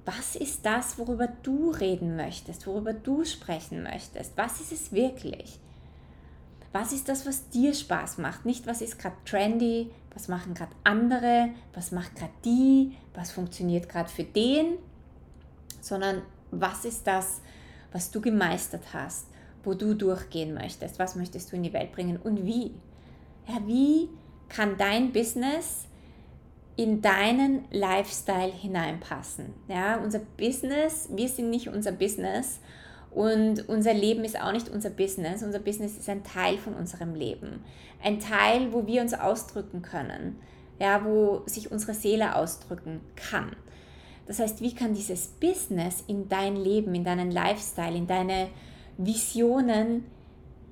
Was 0.05 0.35
ist 0.35 0.65
das, 0.65 0.97
worüber 0.97 1.27
du 1.43 1.71
reden 1.71 2.15
möchtest, 2.15 2.67
worüber 2.67 2.93
du 2.93 3.23
sprechen 3.23 3.83
möchtest? 3.83 4.37
Was 4.37 4.59
ist 4.59 4.71
es 4.71 4.91
wirklich? 4.91 5.59
Was 6.73 6.91
ist 6.91 7.07
das, 7.07 7.25
was 7.25 7.49
dir 7.49 7.73
Spaß 7.73 8.17
macht? 8.17 8.45
Nicht, 8.45 8.65
was 8.65 8.81
ist 8.81 8.99
gerade 8.99 9.15
trendy, 9.25 9.91
was 10.13 10.27
machen 10.27 10.55
gerade 10.55 10.71
andere, 10.83 11.49
was 11.73 11.91
macht 11.91 12.15
gerade 12.15 12.33
die, 12.43 12.97
was 13.13 13.31
funktioniert 13.31 13.87
gerade 13.87 14.09
für 14.09 14.23
den, 14.23 14.77
sondern 15.81 16.23
was 16.51 16.83
ist 16.83 17.05
das, 17.05 17.41
was 17.91 18.09
du 18.09 18.21
gemeistert 18.21 18.83
hast, 18.91 19.27
wo 19.63 19.75
du 19.75 19.93
durchgehen 19.93 20.55
möchtest, 20.55 20.97
was 20.97 21.15
möchtest 21.15 21.51
du 21.51 21.55
in 21.55 21.63
die 21.63 21.73
Welt 21.73 21.91
bringen 21.91 22.17
und 22.17 22.45
wie. 22.45 22.73
Ja, 23.47 23.59
wie 23.65 24.09
kann 24.49 24.77
dein 24.77 25.11
Business 25.11 25.85
in 26.75 27.01
deinen 27.01 27.65
Lifestyle 27.71 28.51
hineinpassen? 28.51 29.53
Ja, 29.67 29.97
unser 29.97 30.19
Business, 30.19 31.09
wir 31.11 31.29
sind 31.29 31.51
nicht 31.51 31.69
unser 31.69 31.91
Business 31.91 32.59
und 33.13 33.69
unser 33.69 33.93
Leben 33.93 34.23
ist 34.23 34.39
auch 34.39 34.51
nicht 34.51 34.69
unser 34.69 34.89
Business. 34.89 35.43
Unser 35.43 35.59
Business 35.59 35.97
ist 35.97 36.09
ein 36.09 36.23
Teil 36.23 36.57
von 36.57 36.73
unserem 36.73 37.13
Leben. 37.13 37.63
Ein 38.03 38.19
Teil, 38.19 38.73
wo 38.73 38.87
wir 38.87 39.01
uns 39.01 39.13
ausdrücken 39.13 39.81
können. 39.81 40.37
Ja, 40.79 41.05
wo 41.05 41.43
sich 41.45 41.71
unsere 41.71 41.93
Seele 41.93 42.35
ausdrücken 42.35 43.01
kann. 43.15 43.55
Das 44.25 44.39
heißt, 44.39 44.61
wie 44.61 44.73
kann 44.73 44.93
dieses 44.93 45.27
Business 45.27 46.03
in 46.07 46.27
dein 46.27 46.55
Leben, 46.55 46.95
in 46.95 47.03
deinen 47.03 47.29
Lifestyle, 47.29 47.95
in 47.95 48.07
deine 48.07 48.49
Visionen 48.97 50.05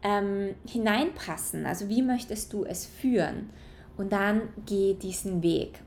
ähm, 0.01 0.55
hineinpassen? 0.65 1.65
Also 1.65 1.87
wie 1.89 2.01
möchtest 2.01 2.51
du 2.53 2.65
es 2.65 2.85
führen? 2.85 3.51
Und 3.97 4.11
dann 4.11 4.49
geh 4.65 4.95
diesen 4.95 5.43
Weg. 5.43 5.79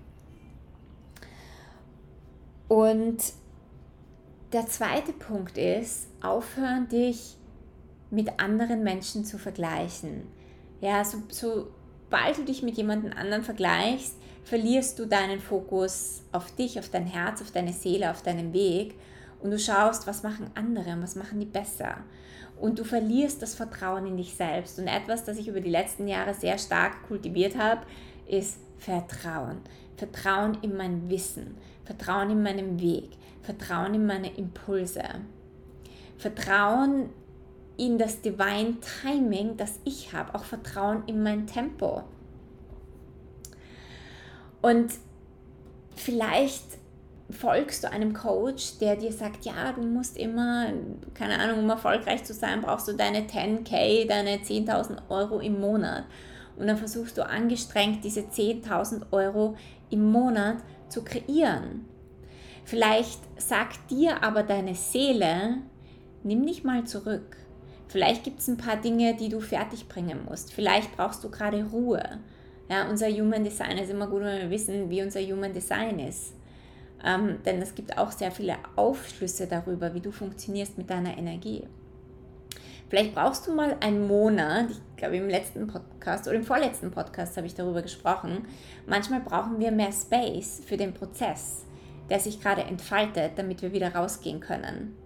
Und 2.69 3.19
der 4.55 4.69
zweite 4.69 5.13
Punkt 5.13 5.59
ist, 5.59 6.07
aufhören, 6.23 6.89
dich 6.89 7.37
mit 8.11 8.39
anderen 8.39 8.85
Menschen 8.85 9.25
zu 9.25 9.37
vergleichen. 9.37 10.29
Ja, 10.81 11.05
so, 11.05 11.19
sobald 11.29 12.39
du 12.39 12.45
dich 12.45 12.63
mit 12.63 12.77
jemandem 12.77 13.13
anderen 13.15 13.43
vergleichst, 13.43 14.15
verlierst 14.45 15.01
du 15.01 15.07
deinen 15.07 15.41
Fokus 15.41 16.23
auf 16.31 16.55
dich, 16.55 16.79
auf 16.79 16.89
dein 16.89 17.07
Herz, 17.07 17.43
auf 17.43 17.51
deine 17.51 17.73
Seele, 17.73 18.13
auf 18.13 18.23
deinen 18.23 18.53
Weg 18.53 18.95
und 19.43 19.51
du 19.51 19.59
schaust, 19.59 20.07
was 20.07 20.23
machen 20.23 20.49
andere 20.55 20.93
und 20.93 21.03
was 21.03 21.17
machen 21.17 21.41
die 21.41 21.47
besser. 21.47 21.97
Und 22.61 22.79
du 22.79 22.85
verlierst 22.85 23.43
das 23.43 23.57
Vertrauen 23.57 24.07
in 24.07 24.17
dich 24.17 24.35
selbst. 24.37 24.79
Und 24.79 24.87
etwas, 24.87 25.25
das 25.25 25.37
ich 25.37 25.49
über 25.49 25.61
die 25.61 25.71
letzten 25.71 26.07
Jahre 26.07 26.33
sehr 26.33 26.59
stark 26.59 27.09
kultiviert 27.09 27.59
habe, 27.59 27.83
ist 28.29 28.59
Vertrauen. 28.79 29.59
Vertrauen 29.97 30.59
in 30.63 30.77
mein 30.77 31.11
Wissen, 31.11 31.57
Vertrauen 31.85 32.31
in 32.31 32.43
meinen 32.43 32.81
Weg, 32.81 33.11
Vertrauen 33.45 33.95
in 33.95 34.07
meine 34.07 34.35
Impulse, 34.37 35.03
Vertrauen 36.17 37.11
in 37.77 37.99
das 37.99 38.21
Divine 38.21 38.77
Timing, 39.03 39.57
das 39.57 39.81
ich 39.85 40.13
habe, 40.13 40.35
auch 40.35 40.45
Vertrauen 40.45 41.03
in 41.07 41.23
mein 41.23 41.47
Tempo. 41.47 42.03
Und 44.63 44.93
vielleicht 45.95 46.65
folgst 47.31 47.85
du 47.85 47.91
einem 47.91 48.15
Coach, 48.15 48.79
der 48.79 48.97
dir 48.97 49.13
sagt, 49.13 49.45
ja, 49.45 49.73
du 49.73 49.83
musst 49.83 50.17
immer, 50.17 50.69
keine 51.13 51.39
Ahnung, 51.39 51.61
um 51.61 51.71
erfolgreich 51.71 52.25
zu 52.25 52.33
sein, 52.33 52.63
brauchst 52.63 52.89
du 52.89 52.93
deine 52.93 53.23
10k, 53.23 54.07
deine 54.07 54.37
10.000 54.37 55.11
Euro 55.11 55.41
im 55.41 55.61
Monat. 55.61 56.05
Und 56.57 56.69
dann 56.69 56.77
versuchst 56.77 57.19
du 57.19 57.27
angestrengt, 57.27 58.05
diese 58.05 58.21
10.000 58.21 59.13
Euro 59.13 59.57
im 59.91 60.11
Monat 60.11 60.59
zu 60.89 61.03
kreieren. 61.03 61.87
Vielleicht 62.65 63.21
sagt 63.37 63.91
dir 63.91 64.23
aber 64.23 64.43
deine 64.43 64.75
Seele, 64.75 65.59
nimm 66.23 66.47
dich 66.47 66.65
mal 66.65 66.85
zurück. 66.85 67.37
Vielleicht 67.89 68.25
gibt 68.25 68.41
es 68.41 68.49
ein 68.49 68.57
paar 68.57 68.77
Dinge, 68.77 69.15
die 69.15 69.29
du 69.29 69.41
fertig 69.41 69.89
bringen 69.89 70.25
musst. 70.29 70.53
Vielleicht 70.53 70.97
brauchst 70.97 71.23
du 71.23 71.31
gerade 71.31 71.65
Ruhe. 71.65 72.03
Ja, 72.69 72.89
unser 72.89 73.09
Human 73.09 73.45
Design 73.45 73.77
ist 73.79 73.91
immer 73.91 74.07
gut, 74.07 74.23
wenn 74.23 74.43
wir 74.43 74.51
wissen, 74.51 74.89
wie 74.89 75.03
unser 75.03 75.21
Human 75.21 75.53
Design 75.53 75.99
ist. 75.99 76.35
Ähm, 77.05 77.39
denn 77.45 77.61
es 77.61 77.75
gibt 77.75 77.99
auch 77.99 78.11
sehr 78.11 78.31
viele 78.31 78.57
Aufschlüsse 78.77 79.47
darüber, 79.47 79.93
wie 79.93 80.01
du 80.01 80.11
funktionierst 80.11 80.79
mit 80.79 80.89
deiner 80.89 81.17
Energie. 81.19 81.65
Vielleicht 82.89 83.15
brauchst 83.15 83.47
du 83.47 83.53
mal 83.53 83.77
einen 83.81 84.07
Monat, 84.07 84.71
ich 84.71 84.97
glaube 84.97 85.17
im 85.17 85.29
letzten 85.29 85.67
Podcast 85.67 86.27
oder 86.27 86.37
im 86.37 86.45
vorletzten 86.45 86.91
Podcast 86.91 87.37
habe 87.37 87.47
ich 87.47 87.55
darüber 87.55 87.83
gesprochen. 87.83 88.47
Manchmal 88.87 89.21
brauchen 89.21 89.59
wir 89.59 89.71
mehr 89.71 89.93
Space 89.93 90.63
für 90.65 90.77
den 90.77 90.95
Prozess, 90.95 91.65
der 92.11 92.21
sich 92.21 92.41
gerade 92.41 92.63
entfaltet, 92.63 93.33
damit 93.37 93.63
wir 93.63 93.73
wieder 93.73 93.95
rausgehen 93.95 94.41
können. 94.41 94.97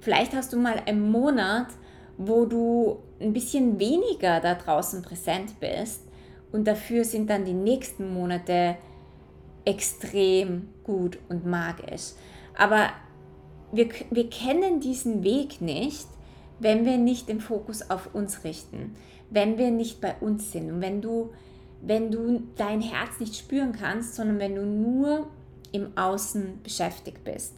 Vielleicht 0.00 0.34
hast 0.34 0.52
du 0.52 0.56
mal 0.56 0.82
einen 0.86 1.10
Monat, 1.10 1.66
wo 2.16 2.46
du 2.46 3.00
ein 3.20 3.32
bisschen 3.32 3.78
weniger 3.78 4.40
da 4.40 4.54
draußen 4.54 5.02
präsent 5.02 5.60
bist 5.60 6.02
und 6.52 6.66
dafür 6.66 7.04
sind 7.04 7.30
dann 7.30 7.44
die 7.44 7.54
nächsten 7.54 8.12
Monate 8.12 8.76
extrem 9.64 10.68
gut 10.84 11.18
und 11.28 11.46
magisch. 11.46 12.12
Aber 12.56 12.90
wir, 13.72 13.88
wir 14.10 14.28
kennen 14.28 14.80
diesen 14.80 15.22
Weg 15.22 15.60
nicht, 15.60 16.08
wenn 16.58 16.84
wir 16.84 16.98
nicht 16.98 17.28
den 17.28 17.40
Fokus 17.40 17.88
auf 17.90 18.14
uns 18.14 18.44
richten, 18.44 18.96
wenn 19.30 19.58
wir 19.58 19.70
nicht 19.70 20.00
bei 20.00 20.14
uns 20.20 20.52
sind 20.52 20.70
und 20.70 20.80
wenn 20.80 21.00
du, 21.00 21.30
wenn 21.80 22.10
du 22.10 22.42
dein 22.56 22.80
Herz 22.80 23.20
nicht 23.20 23.36
spüren 23.36 23.72
kannst, 23.72 24.14
sondern 24.14 24.38
wenn 24.38 24.54
du 24.54 24.66
nur 24.66 25.28
im 25.72 25.96
Außen 25.96 26.62
beschäftigt 26.62 27.24
bist. 27.24 27.54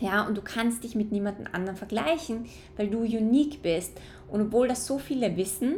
Ja, 0.00 0.26
und 0.26 0.36
du 0.36 0.42
kannst 0.42 0.82
dich 0.84 0.94
mit 0.94 1.12
niemandem 1.12 1.46
anderen 1.52 1.76
vergleichen, 1.76 2.46
weil 2.76 2.88
du 2.88 3.00
unique 3.00 3.62
bist. 3.62 3.92
Und 4.28 4.40
obwohl 4.42 4.68
das 4.68 4.86
so 4.86 4.98
viele 4.98 5.36
wissen, 5.36 5.76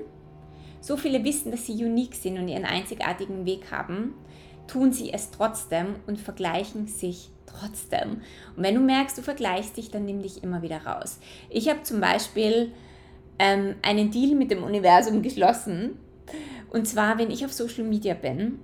so 0.80 0.96
viele 0.96 1.24
wissen, 1.24 1.50
dass 1.50 1.66
sie 1.66 1.84
unique 1.84 2.14
sind 2.14 2.38
und 2.38 2.48
ihren 2.48 2.64
einzigartigen 2.64 3.44
Weg 3.44 3.70
haben, 3.70 4.14
tun 4.66 4.92
sie 4.92 5.12
es 5.12 5.30
trotzdem 5.30 5.96
und 6.06 6.18
vergleichen 6.18 6.86
sich 6.86 7.30
trotzdem. 7.46 8.22
Und 8.56 8.62
wenn 8.62 8.74
du 8.74 8.80
merkst, 8.80 9.16
du 9.18 9.22
vergleichst 9.22 9.76
dich, 9.76 9.90
dann 9.90 10.04
nimm 10.04 10.22
dich 10.22 10.42
immer 10.42 10.62
wieder 10.62 10.84
raus. 10.84 11.18
Ich 11.50 11.68
habe 11.68 11.82
zum 11.82 12.00
Beispiel 12.00 12.72
ähm, 13.38 13.76
einen 13.82 14.10
Deal 14.10 14.34
mit 14.34 14.50
dem 14.50 14.62
Universum 14.62 15.22
geschlossen. 15.22 15.98
Und 16.70 16.86
zwar, 16.86 17.18
wenn 17.18 17.30
ich 17.30 17.44
auf 17.44 17.52
Social 17.52 17.84
Media 17.84 18.14
bin, 18.14 18.58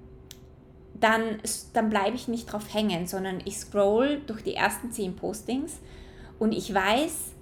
dann, 1.03 1.39
dann 1.73 1.91
bleibe 1.91 2.17
ich 2.17 2.29
nicht 2.29 2.47
drauf 2.47 2.73
hängen, 2.73 3.07
sondern 3.07 3.41
ich 3.45 3.59
scroll 3.59 4.21
durch 4.27 4.43
die 4.43 4.55
ersten 4.55 4.93
zehn 4.93 5.17
Postings 5.17 5.81
und 6.39 6.53
ich 6.53 6.73
weiß, 6.73 7.33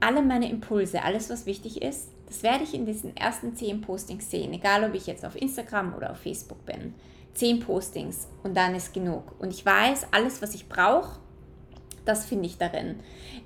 alle 0.00 0.22
meine 0.22 0.50
Impulse, 0.50 1.02
alles 1.02 1.30
was 1.30 1.46
wichtig 1.46 1.82
ist, 1.82 2.08
das 2.26 2.42
werde 2.42 2.64
ich 2.64 2.74
in 2.74 2.86
diesen 2.86 3.14
ersten 3.16 3.54
zehn 3.54 3.82
Postings 3.82 4.30
sehen, 4.30 4.54
egal 4.54 4.84
ob 4.84 4.94
ich 4.94 5.06
jetzt 5.06 5.24
auf 5.24 5.36
Instagram 5.36 5.94
oder 5.94 6.12
auf 6.12 6.18
Facebook 6.18 6.64
bin. 6.64 6.94
Zehn 7.34 7.60
Postings 7.60 8.28
und 8.42 8.56
dann 8.56 8.74
ist 8.74 8.94
genug. 8.94 9.34
Und 9.38 9.50
ich 9.50 9.64
weiß, 9.64 10.06
alles, 10.10 10.40
was 10.40 10.54
ich 10.54 10.68
brauche, 10.68 11.18
das 12.06 12.24
finde 12.24 12.46
ich 12.46 12.56
darin. 12.56 12.96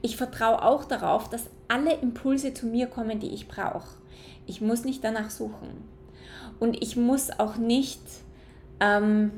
Ich 0.03 0.17
vertraue 0.17 0.63
auch 0.63 0.85
darauf, 0.85 1.29
dass 1.29 1.51
alle 1.69 1.95
Impulse 1.95 2.55
zu 2.55 2.67
mir 2.67 2.87
kommen, 2.87 3.19
die 3.19 3.35
ich 3.35 3.49
brauche. 3.49 3.97
Ich 4.47 4.61
muss 4.61 4.85
nicht 4.85 5.03
danach 5.03 5.31
suchen. 5.31 5.69
Und 6.61 6.81
ich 6.83 6.97
muss 6.97 7.31
auch 7.39 7.57
nicht 7.57 8.01
ähm, 8.81 9.31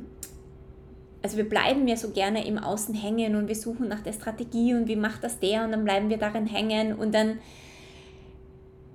also 1.23 1.37
wir 1.37 1.49
bleiben 1.49 1.87
ja 1.89 1.97
so 1.97 2.11
gerne 2.11 2.47
im 2.47 2.59
Außen 2.59 2.95
hängen 2.95 3.37
und 3.37 3.49
wir 3.49 3.57
suchen 3.57 3.89
nach 3.89 4.01
der 4.01 4.13
Strategie 4.13 4.75
und 4.75 4.89
wie 4.89 4.97
macht 4.97 5.25
das 5.25 5.41
der 5.41 5.65
und 5.65 5.73
dann 5.73 5.85
bleiben 5.85 6.09
wir 6.09 6.19
darin 6.19 6.47
hängen 6.47 6.95
und 6.95 7.15
dann 7.15 7.39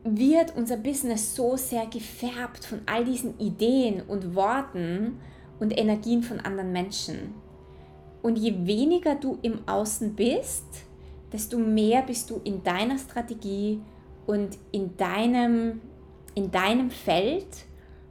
wird 0.03 0.55
unser 0.55 0.77
Business 0.77 1.35
so 1.35 1.55
sehr 1.55 1.85
gefärbt 1.85 2.65
von 2.65 2.81
all 2.85 3.05
diesen 3.05 3.39
Ideen 3.39 4.01
und 4.01 4.35
Worten 4.35 5.19
und 5.59 5.77
Energien 5.77 6.23
von 6.23 6.39
anderen 6.41 6.71
Menschen. 6.71 7.33
Und 8.21 8.37
je 8.37 8.65
weniger 8.65 9.15
du 9.15 9.37
im 9.41 9.67
Außen 9.67 10.13
bist, 10.15 10.65
desto 11.31 11.57
mehr 11.57 12.01
bist 12.01 12.29
du 12.29 12.41
in 12.43 12.63
deiner 12.63 12.97
Strategie 12.97 13.81
und 14.25 14.57
in 14.71 14.95
deinem, 14.97 15.81
in 16.35 16.51
deinem 16.51 16.89
Feld 16.89 17.47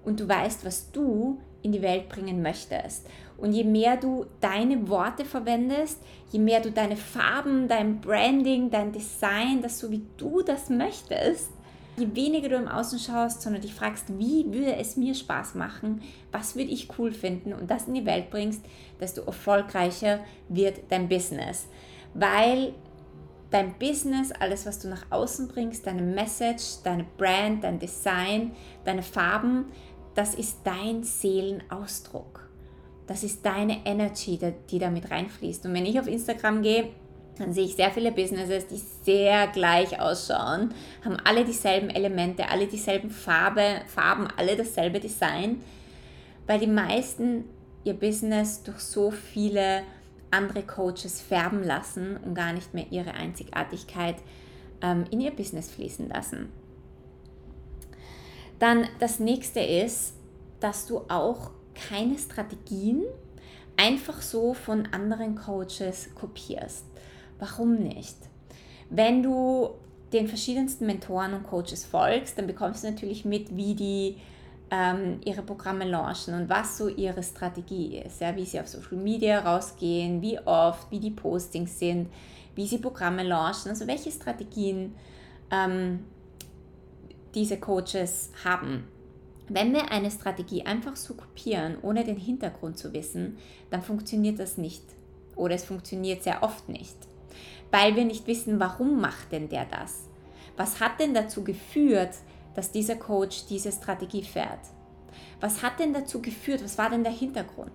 und 0.05 0.21
du 0.21 0.29
weißt, 0.29 0.65
was 0.65 0.91
du 0.93 1.39
in 1.62 1.73
die 1.73 1.83
Welt 1.83 2.09
bringen 2.09 2.42
möchtest. 2.42 3.07
Und 3.38 3.52
je 3.52 3.64
mehr 3.64 3.97
du 3.97 4.26
deine 4.40 4.88
Worte 4.88 5.25
verwendest, 5.25 5.99
je 6.31 6.38
mehr 6.38 6.61
du 6.61 6.71
deine 6.71 6.97
Farben, 6.97 7.69
dein 7.69 8.00
Branding, 8.00 8.71
dein 8.71 8.92
Design, 8.92 9.62
das 9.62 9.78
so 9.78 9.90
wie 9.90 10.02
du 10.16 10.42
das 10.42 10.71
möchtest, 10.71 11.50
je 11.97 12.14
weniger 12.14 12.49
du 12.49 12.57
im 12.57 12.69
Außen 12.69 12.99
schaust, 12.99 13.42
sondern 13.42 13.62
dich 13.62 13.75
fragst, 13.75 14.19
wie 14.19 14.47
würde 14.52 14.76
es 14.76 14.97
mir 14.97 15.14
Spaß 15.14 15.54
machen, 15.54 16.02
was 16.31 16.57
würde 16.57 16.71
ich 16.71 16.99
cool 16.99 17.12
finden 17.12 17.52
und 17.52 17.71
das 17.71 17.88
in 17.88 17.95
die 17.95 18.07
Welt 18.07 18.31
bringst, 18.31 18.64
desto 19.00 19.23
erfolgreicher 19.23 20.21
wird 20.49 20.81
dein 20.90 21.09
Business. 21.09 21.66
Weil 22.14 22.75
dein 23.50 23.78
Business, 23.78 24.33
alles, 24.33 24.66
was 24.66 24.78
du 24.78 24.88
nach 24.88 25.04
außen 25.11 25.49
bringst, 25.49 25.87
deine 25.87 26.02
Message, 26.02 26.83
deine 26.85 27.04
Brand, 27.19 27.62
dein 27.64 27.78
Design, 27.78 28.52
deine 28.85 29.02
Farben, 29.02 29.66
das 30.14 30.35
ist 30.35 30.59
dein 30.64 31.02
Seelenausdruck. 31.02 32.49
Das 33.07 33.25
ist 33.25 33.45
deine 33.45 33.85
Energy, 33.85 34.38
die 34.71 34.78
da 34.78 34.90
mit 34.90 35.11
reinfließt. 35.11 35.66
Und 35.66 35.75
wenn 35.75 35.87
ich 35.87 35.99
auf 35.99 36.07
Instagram 36.07 36.62
gehe, 36.62 36.88
dann 37.38 37.52
sehe 37.52 37.64
ich 37.64 37.76
sehr 37.76 37.90
viele 37.90 38.12
Businesses, 38.12 38.66
die 38.66 38.76
sehr 38.76 39.49
gleich 39.49 40.00
ausschauen, 40.00 40.75
haben 41.04 41.16
alle 41.25 41.45
dieselben 41.45 41.90
Elemente, 41.90 42.49
alle 42.49 42.66
dieselben 42.66 43.11
Farbe, 43.11 43.83
Farben, 43.87 44.28
alle 44.37 44.57
dasselbe 44.57 45.00
Design, 45.00 45.62
weil 46.47 46.61
die 46.61 46.66
meisten 46.66 47.45
ihr 47.85 47.95
Business 47.95 48.62
durch 48.62 48.81
so 48.81 49.11
viele 49.11 49.83
andere 50.31 50.62
Coaches 50.62 51.21
färben 51.21 51.62
lassen 51.62 52.16
und 52.16 52.35
gar 52.35 52.52
nicht 52.52 52.75
mehr 52.75 52.87
ihre 52.90 53.14
Einzigartigkeit 53.14 54.16
ähm, 54.81 55.04
in 55.11 55.21
ihr 55.21 55.31
Business 55.31 55.71
fließen 55.71 56.09
lassen. 56.09 56.50
Dann 58.62 58.87
das 59.00 59.19
nächste 59.19 59.59
ist, 59.59 60.14
dass 60.61 60.87
du 60.87 60.99
auch 61.09 61.50
keine 61.75 62.16
Strategien 62.16 63.02
einfach 63.76 64.23
so 64.23 64.54
von 64.54 64.87
anderen 64.92 65.35
Coaches 65.35 66.14
kopierst. 66.14 66.85
Warum 67.40 67.75
nicht? 67.75 68.14
Wenn 68.88 69.21
du 69.21 69.71
den 70.12 70.28
verschiedensten 70.28 70.87
Mentoren 70.87 71.35
und 71.35 71.42
Coaches 71.42 71.85
folgst, 71.85 72.38
dann 72.38 72.47
bekommst 72.47 72.85
du 72.85 72.90
natürlich 72.90 73.25
mit, 73.25 73.57
wie 73.57 73.75
die 73.75 74.19
ähm, 74.71 75.21
ihre 75.25 75.42
Programme 75.42 75.85
launchen 75.85 76.35
und 76.35 76.49
was 76.49 76.78
so 76.78 76.87
ihre 76.87 77.25
Strategie 77.25 77.99
ist, 77.99 78.21
ja, 78.21 78.37
wie 78.37 78.45
sie 78.45 78.61
auf 78.61 78.69
Social 78.69 78.97
Media 78.97 79.40
rausgehen, 79.40 80.23
wie 80.23 80.38
oft, 80.38 80.88
wie 80.92 81.00
die 81.00 81.11
Postings 81.11 81.81
sind, 81.81 82.11
wie 82.54 82.69
sie 82.69 82.78
Programme 82.78 83.25
launchen, 83.25 83.71
also 83.71 83.88
welche 83.88 84.12
Strategien 84.12 84.95
ähm, 85.50 86.04
diese 87.35 87.59
Coaches 87.59 88.31
haben. 88.45 88.85
Wenn 89.49 89.73
wir 89.73 89.91
eine 89.91 90.11
Strategie 90.11 90.65
einfach 90.65 90.97
so 90.97 91.15
kopieren, 91.15 91.77
ohne 91.83 92.05
den 92.05 92.17
Hintergrund 92.17 92.79
zu 92.79 92.93
wissen, 92.93 93.39
dann 93.71 93.83
funktioniert 93.83 94.39
das 94.39 94.57
nicht. 94.57 94.83
Oder 95.37 95.55
es 95.55 95.65
funktioniert 95.65 96.23
sehr 96.23 96.43
oft 96.43 96.69
nicht. 96.69 96.97
Weil 97.71 97.97
wir 97.97 98.05
nicht 98.05 98.27
wissen, 98.27 98.61
warum 98.61 99.01
macht 99.01 99.33
denn 99.33 99.49
der 99.49 99.65
das? 99.65 100.09
Was 100.57 100.81
hat 100.81 101.01
denn 101.01 101.15
dazu 101.15 101.43
geführt, 101.43 102.15
dass 102.55 102.71
dieser 102.71 102.97
Coach 102.97 103.47
diese 103.47 103.73
Strategie 103.73 104.23
fährt? 104.23 104.61
Was 105.41 105.62
hat 105.62 105.81
denn 105.81 105.93
dazu 105.93 106.23
geführt? 106.23 106.62
Was 106.62 106.79
war 106.79 106.91
denn 106.91 107.03
der 107.03 107.12
Hintergrund? 107.12 107.73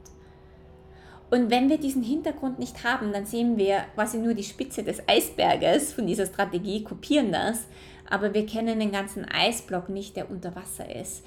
Und 1.29 1.49
wenn 1.49 1.69
wir 1.69 1.77
diesen 1.77 2.03
Hintergrund 2.03 2.57
nicht 2.57 2.85
haben, 2.85 3.11
dann 3.11 3.25
sehen 3.25 3.57
wir 3.57 3.85
quasi 3.95 4.17
nur 4.17 4.33
die 4.33 4.43
Spitze 4.43 4.83
des 4.83 5.01
Eisberges 5.09 5.91
von 5.91 6.07
dieser 6.07 6.25
Strategie, 6.25 6.83
kopieren 6.83 7.33
das, 7.33 7.65
aber 8.09 8.33
wir 8.33 8.45
kennen 8.45 8.79
den 8.79 8.91
ganzen 8.91 9.25
Eisblock 9.25 9.89
nicht, 9.89 10.15
der 10.15 10.29
unter 10.29 10.55
Wasser 10.55 10.93
ist. 10.95 11.23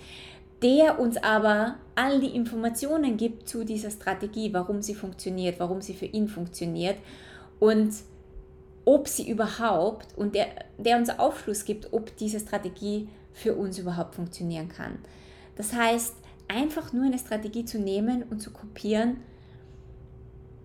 Der 0.63 0.99
uns 0.99 1.17
aber 1.17 1.77
all 1.95 2.21
die 2.21 2.35
Informationen 2.35 3.17
gibt 3.17 3.49
zu 3.49 3.65
dieser 3.65 3.91
Strategie, 3.91 4.53
warum 4.53 4.83
sie 4.83 4.95
funktioniert, 4.95 5.59
warum 5.59 5.81
sie 5.81 5.95
für 5.95 6.07
ihn 6.07 6.29
funktioniert 6.29 6.97
und 7.59 7.95
ob 8.85 9.09
sie 9.09 9.29
überhaupt 9.31 10.17
und 10.17 10.35
der, 10.35 10.47
der 10.79 10.99
uns 10.99 11.11
Aufschluss 11.11 11.65
gibt, 11.65 11.93
ob 11.93 12.17
diese 12.17 12.41
Strategie 12.41 13.09
für 13.33 13.55
uns 13.55 13.79
überhaupt 13.79 14.15
funktionieren 14.15 14.69
kann. 14.69 14.99
Das 15.57 15.73
heißt, 15.73 16.15
einfach 16.49 16.93
nur 16.93 17.05
eine 17.05 17.19
Strategie 17.19 17.65
zu 17.65 17.79
nehmen 17.79 18.25
und 18.25 18.41
zu 18.41 18.51
kopieren, 18.51 19.19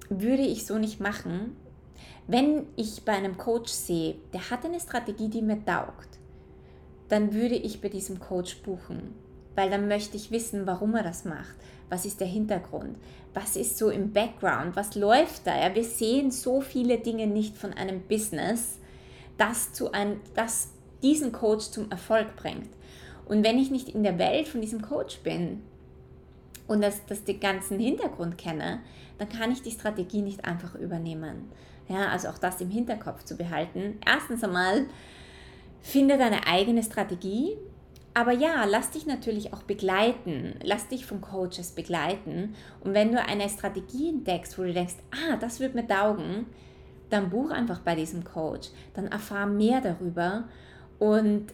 würde 0.10 0.44
ich 0.44 0.66
so 0.66 0.78
nicht 0.78 1.00
machen. 1.00 1.56
Wenn 2.28 2.68
ich 2.76 3.04
bei 3.04 3.14
einem 3.14 3.38
Coach 3.38 3.72
sehe, 3.72 4.16
der 4.34 4.50
hat 4.50 4.66
eine 4.66 4.80
Strategie, 4.80 5.30
die 5.30 5.42
mir 5.42 5.64
taugt, 5.64 6.10
dann 7.10 7.34
würde 7.34 7.56
ich 7.56 7.82
bei 7.82 7.90
diesem 7.90 8.20
Coach 8.20 8.58
buchen, 8.64 9.14
weil 9.56 9.70
dann 9.70 9.88
möchte 9.88 10.18
ich 10.18 10.32
wissen, 10.32 10.66
warum 10.66 10.96
er 10.96 11.04
das 11.04 11.26
macht. 11.26 11.56
Was 11.90 12.06
ist 12.06 12.20
der 12.20 12.28
Hintergrund? 12.28 12.98
Was 13.34 13.56
ist 13.56 13.78
so 13.78 13.90
im 13.90 14.12
Background? 14.12 14.76
Was 14.76 14.96
läuft 14.96 15.46
da? 15.46 15.56
Ja, 15.56 15.76
wir 15.76 15.84
sehen 15.84 16.32
so 16.32 16.62
viele 16.62 16.98
Dinge 16.98 17.28
nicht 17.28 17.58
von 17.58 17.74
einem 17.74 18.02
Business, 18.02 18.80
das, 19.38 19.74
zu 19.74 19.92
ein, 19.92 20.20
das 20.34 20.70
diesen 21.04 21.32
Coach 21.32 21.70
zum 21.70 21.92
Erfolg 21.92 22.36
bringt. 22.36 22.70
Und 23.26 23.44
wenn 23.44 23.60
ich 23.60 23.72
nicht 23.72 23.90
in 23.90 24.04
der 24.04 24.18
Welt 24.18 24.48
von 24.48 24.62
diesem 24.62 24.82
Coach 24.82 25.20
bin 25.20 25.62
und 26.68 26.82
das, 26.82 27.06
das 27.06 27.24
den 27.24 27.40
ganzen 27.40 27.80
Hintergrund 27.80 28.38
kenne, 28.38 28.80
dann 29.18 29.30
kann 29.30 29.52
ich 29.52 29.62
die 29.62 29.72
Strategie 29.72 30.22
nicht 30.22 30.46
einfach 30.46 30.76
übernehmen. 30.76 31.50
Ja, 31.88 32.08
also 32.10 32.30
auch 32.30 32.38
das 32.38 32.62
im 32.62 32.70
Hinterkopf 32.70 33.24
zu 33.24 33.36
behalten. 33.36 34.00
Erstens 34.06 34.44
einmal, 34.44 34.86
finde 35.82 36.18
deine 36.18 36.48
eigene 36.48 36.82
Strategie, 36.82 37.58
aber 38.18 38.32
ja, 38.32 38.64
lass 38.64 38.92
dich 38.92 39.06
natürlich 39.06 39.54
auch 39.54 39.64
begleiten. 39.64 40.56
Lass 40.64 40.88
dich 40.88 41.06
von 41.06 41.20
Coaches 41.20 41.74
begleiten. 41.74 42.56
Und 42.80 42.94
wenn 42.94 43.12
du 43.12 43.22
eine 43.22 43.50
Strategie 43.50 44.10
entdeckst, 44.10 44.58
wo 44.58 44.64
du 44.64 44.72
denkst, 44.72 44.96
ah, 45.12 45.36
das 45.36 45.60
wird 45.60 45.76
mir 45.76 45.86
taugen, 45.86 46.46
dann 47.10 47.30
buch 47.30 47.52
einfach 47.52 47.80
bei 47.80 47.94
diesem 47.94 48.24
Coach. 48.24 48.70
Dann 48.94 49.08
erfahr 49.08 49.46
mehr 49.46 49.82
darüber 49.82 50.46
und, 50.98 51.48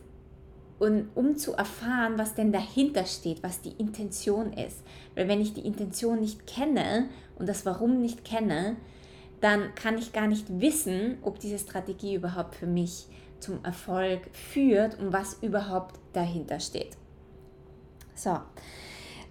und 0.78 1.10
um 1.15 1.36
zu 1.36 1.54
erfahren, 1.54 2.13
was 2.17 2.36
denn 2.36 2.52
dahinter 2.52 3.06
steht, 3.06 3.41
was 3.41 3.62
die 3.62 3.74
Intention 3.80 4.54
ist. 4.54 4.84
Weil 5.15 5.28
wenn 5.28 5.41
ich 5.41 5.56
die 5.56 5.65
Intention 5.65 6.20
nicht 6.20 6.46
kenne 6.46 7.10
und 7.39 7.50
das 7.50 7.65
Warum 7.65 8.00
nicht 8.02 8.24
kenne, 8.24 8.78
dann 9.41 9.75
kann 9.75 9.97
ich 9.97 10.13
gar 10.13 10.27
nicht 10.27 10.45
wissen, 10.62 11.17
ob 11.21 11.39
diese 11.39 11.60
Strategie 11.60 12.15
überhaupt 12.15 12.56
für 12.56 12.67
mich 12.67 13.08
zum 13.39 13.63
Erfolg 13.65 14.21
führt 14.34 14.99
und 14.99 15.12
was 15.12 15.34
überhaupt 15.41 15.99
dahinter 16.13 16.60
steht. 16.60 16.95
So, 18.15 18.38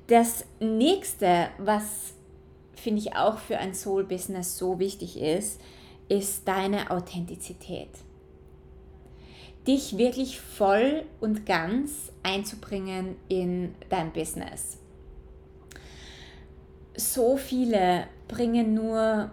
das 0.09 0.45
nächste, 0.59 1.49
was 1.59 2.15
finde 2.75 3.01
ich 3.01 3.15
auch 3.15 3.39
für 3.39 3.59
ein 3.59 3.73
Soul-Business 3.73 4.59
so 4.59 4.79
wichtig 4.79 5.21
ist, 5.21 5.61
ist 6.09 6.49
deine 6.49 6.91
Authentizität 6.91 7.91
dich 9.67 9.99
wirklich 9.99 10.41
voll 10.41 11.05
und 11.21 11.47
ganz 11.47 12.13
einzubringen 12.23 13.17
in 13.29 13.75
dein 13.89 14.13
Business. 14.13 14.79
So 16.97 17.37
viele 17.37 18.07
bringen 18.29 18.75
nur 18.75 19.31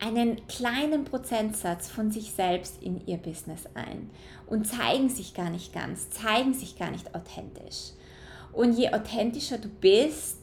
einen 0.00 0.46
kleinen 0.46 1.04
Prozentsatz 1.04 1.88
von 1.88 2.10
sich 2.10 2.32
selbst 2.32 2.82
in 2.82 3.06
ihr 3.06 3.18
Business 3.18 3.64
ein 3.74 4.10
und 4.46 4.66
zeigen 4.66 5.08
sich 5.08 5.34
gar 5.34 5.50
nicht 5.50 5.72
ganz, 5.72 6.10
zeigen 6.10 6.54
sich 6.54 6.78
gar 6.78 6.90
nicht 6.90 7.14
authentisch. 7.14 7.92
Und 8.52 8.76
je 8.76 8.92
authentischer 8.92 9.58
du 9.58 9.68
bist, 9.68 10.38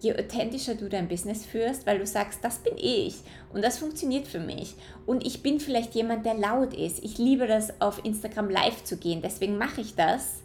je 0.00 0.14
authentischer 0.14 0.74
du 0.74 0.88
dein 0.88 1.08
Business 1.08 1.46
führst, 1.46 1.86
weil 1.86 1.98
du 1.98 2.06
sagst, 2.06 2.40
das 2.42 2.58
bin 2.58 2.74
ich 2.76 3.16
und 3.52 3.64
das 3.64 3.78
funktioniert 3.78 4.26
für 4.26 4.40
mich. 4.40 4.74
Und 5.06 5.26
ich 5.26 5.42
bin 5.42 5.60
vielleicht 5.60 5.94
jemand, 5.94 6.26
der 6.26 6.34
laut 6.34 6.74
ist. 6.74 7.02
Ich 7.02 7.18
liebe 7.18 7.46
das, 7.46 7.80
auf 7.80 8.04
Instagram 8.04 8.50
live 8.50 8.84
zu 8.84 8.96
gehen, 8.96 9.22
deswegen 9.22 9.58
mache 9.58 9.80
ich 9.80 9.94
das. 9.94 10.42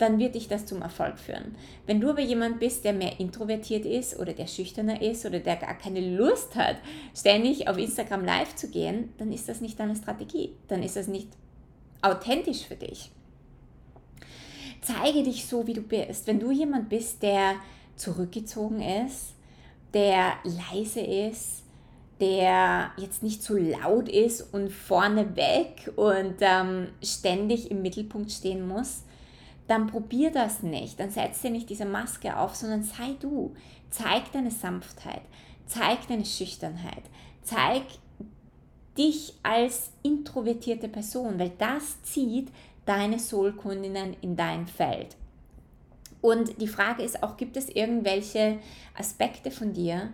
Dann 0.00 0.18
wird 0.18 0.34
dich 0.34 0.48
das 0.48 0.64
zum 0.64 0.80
Erfolg 0.80 1.18
führen. 1.18 1.54
Wenn 1.84 2.00
du 2.00 2.08
aber 2.08 2.22
jemand 2.22 2.58
bist, 2.58 2.86
der 2.86 2.94
mehr 2.94 3.20
introvertiert 3.20 3.84
ist 3.84 4.18
oder 4.18 4.32
der 4.32 4.46
schüchterner 4.46 5.02
ist 5.02 5.26
oder 5.26 5.40
der 5.40 5.56
gar 5.56 5.74
keine 5.74 6.00
Lust 6.16 6.56
hat, 6.56 6.76
ständig 7.14 7.68
auf 7.68 7.76
Instagram 7.76 8.24
live 8.24 8.56
zu 8.56 8.70
gehen, 8.70 9.12
dann 9.18 9.30
ist 9.30 9.46
das 9.50 9.60
nicht 9.60 9.78
deine 9.78 9.94
Strategie. 9.94 10.54
Dann 10.68 10.82
ist 10.82 10.96
das 10.96 11.06
nicht 11.06 11.28
authentisch 12.00 12.64
für 12.64 12.76
dich. 12.76 13.10
Zeige 14.80 15.22
dich 15.22 15.44
so, 15.44 15.66
wie 15.66 15.74
du 15.74 15.82
bist. 15.82 16.26
Wenn 16.26 16.40
du 16.40 16.50
jemand 16.50 16.88
bist, 16.88 17.22
der 17.22 17.56
zurückgezogen 17.96 18.80
ist, 18.80 19.34
der 19.92 20.32
leise 20.44 21.00
ist, 21.00 21.64
der 22.20 22.92
jetzt 22.96 23.22
nicht 23.22 23.42
so 23.42 23.54
laut 23.54 24.08
ist 24.08 24.54
und 24.54 24.72
vorne 24.72 25.36
weg 25.36 25.92
und 25.96 26.36
ähm, 26.40 26.88
ständig 27.02 27.70
im 27.70 27.82
Mittelpunkt 27.82 28.32
stehen 28.32 28.66
muss, 28.66 29.02
dann 29.70 29.86
probier 29.86 30.32
das 30.32 30.64
nicht. 30.64 30.98
Dann 30.98 31.10
setz 31.10 31.42
dir 31.42 31.50
nicht 31.50 31.70
diese 31.70 31.84
Maske 31.84 32.36
auf, 32.36 32.56
sondern 32.56 32.82
sei 32.82 33.14
du. 33.20 33.54
Zeig 33.88 34.32
deine 34.32 34.50
Sanftheit, 34.50 35.22
zeig 35.66 36.08
deine 36.08 36.24
Schüchternheit, 36.24 37.02
zeig 37.42 37.82
dich 38.98 39.34
als 39.42 39.90
introvertierte 40.02 40.88
Person, 40.88 41.38
weil 41.38 41.52
das 41.58 42.02
zieht 42.02 42.48
deine 42.84 43.18
Soulkundinnen 43.18 44.16
in 44.20 44.36
dein 44.36 44.66
Feld. 44.66 45.16
Und 46.20 46.60
die 46.60 46.68
Frage 46.68 47.02
ist 47.02 47.22
auch, 47.22 47.36
gibt 47.36 47.56
es 47.56 47.68
irgendwelche 47.68 48.58
Aspekte 48.96 49.50
von 49.50 49.72
dir, 49.72 50.12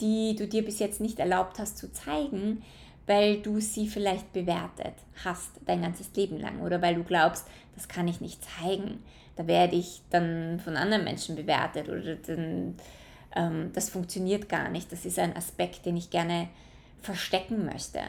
die 0.00 0.34
du 0.36 0.46
dir 0.46 0.64
bis 0.64 0.78
jetzt 0.78 1.00
nicht 1.00 1.18
erlaubt 1.18 1.58
hast 1.58 1.78
zu 1.78 1.92
zeigen, 1.92 2.62
weil 3.06 3.40
du 3.40 3.60
sie 3.60 3.88
vielleicht 3.88 4.32
bewertet 4.32 4.94
hast 5.24 5.50
dein 5.64 5.82
ganzes 5.82 6.14
Leben 6.14 6.38
lang 6.38 6.60
oder 6.60 6.82
weil 6.82 6.94
du 6.94 7.04
glaubst, 7.04 7.46
das 7.74 7.88
kann 7.88 8.08
ich 8.08 8.20
nicht 8.20 8.40
zeigen, 8.44 9.02
da 9.36 9.46
werde 9.46 9.76
ich 9.76 10.02
dann 10.10 10.60
von 10.60 10.76
anderen 10.76 11.04
Menschen 11.04 11.36
bewertet 11.36 11.88
oder 11.88 12.16
dann, 12.16 12.76
ähm, 13.34 13.70
das 13.74 13.90
funktioniert 13.90 14.48
gar 14.48 14.70
nicht. 14.70 14.90
Das 14.90 15.04
ist 15.04 15.18
ein 15.18 15.36
Aspekt, 15.36 15.84
den 15.84 15.96
ich 15.96 16.10
gerne 16.10 16.48
verstecken 17.02 17.66
möchte. 17.66 18.00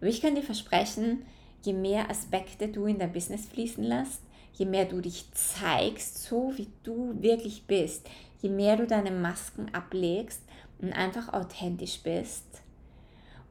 Aber 0.00 0.08
ich 0.08 0.22
kann 0.22 0.36
dir 0.36 0.42
versprechen, 0.42 1.24
je 1.62 1.72
mehr 1.72 2.08
Aspekte 2.08 2.68
du 2.68 2.86
in 2.86 2.98
dein 2.98 3.12
Business 3.12 3.46
fließen 3.46 3.82
lässt, 3.82 4.22
je 4.52 4.64
mehr 4.64 4.84
du 4.84 5.00
dich 5.00 5.26
zeigst, 5.32 6.22
so 6.22 6.52
wie 6.56 6.68
du 6.84 7.20
wirklich 7.20 7.64
bist, 7.66 8.08
je 8.40 8.48
mehr 8.48 8.76
du 8.76 8.86
deine 8.86 9.10
Masken 9.10 9.74
ablegst 9.74 10.42
und 10.80 10.92
einfach 10.92 11.32
authentisch 11.32 12.00
bist, 12.02 12.62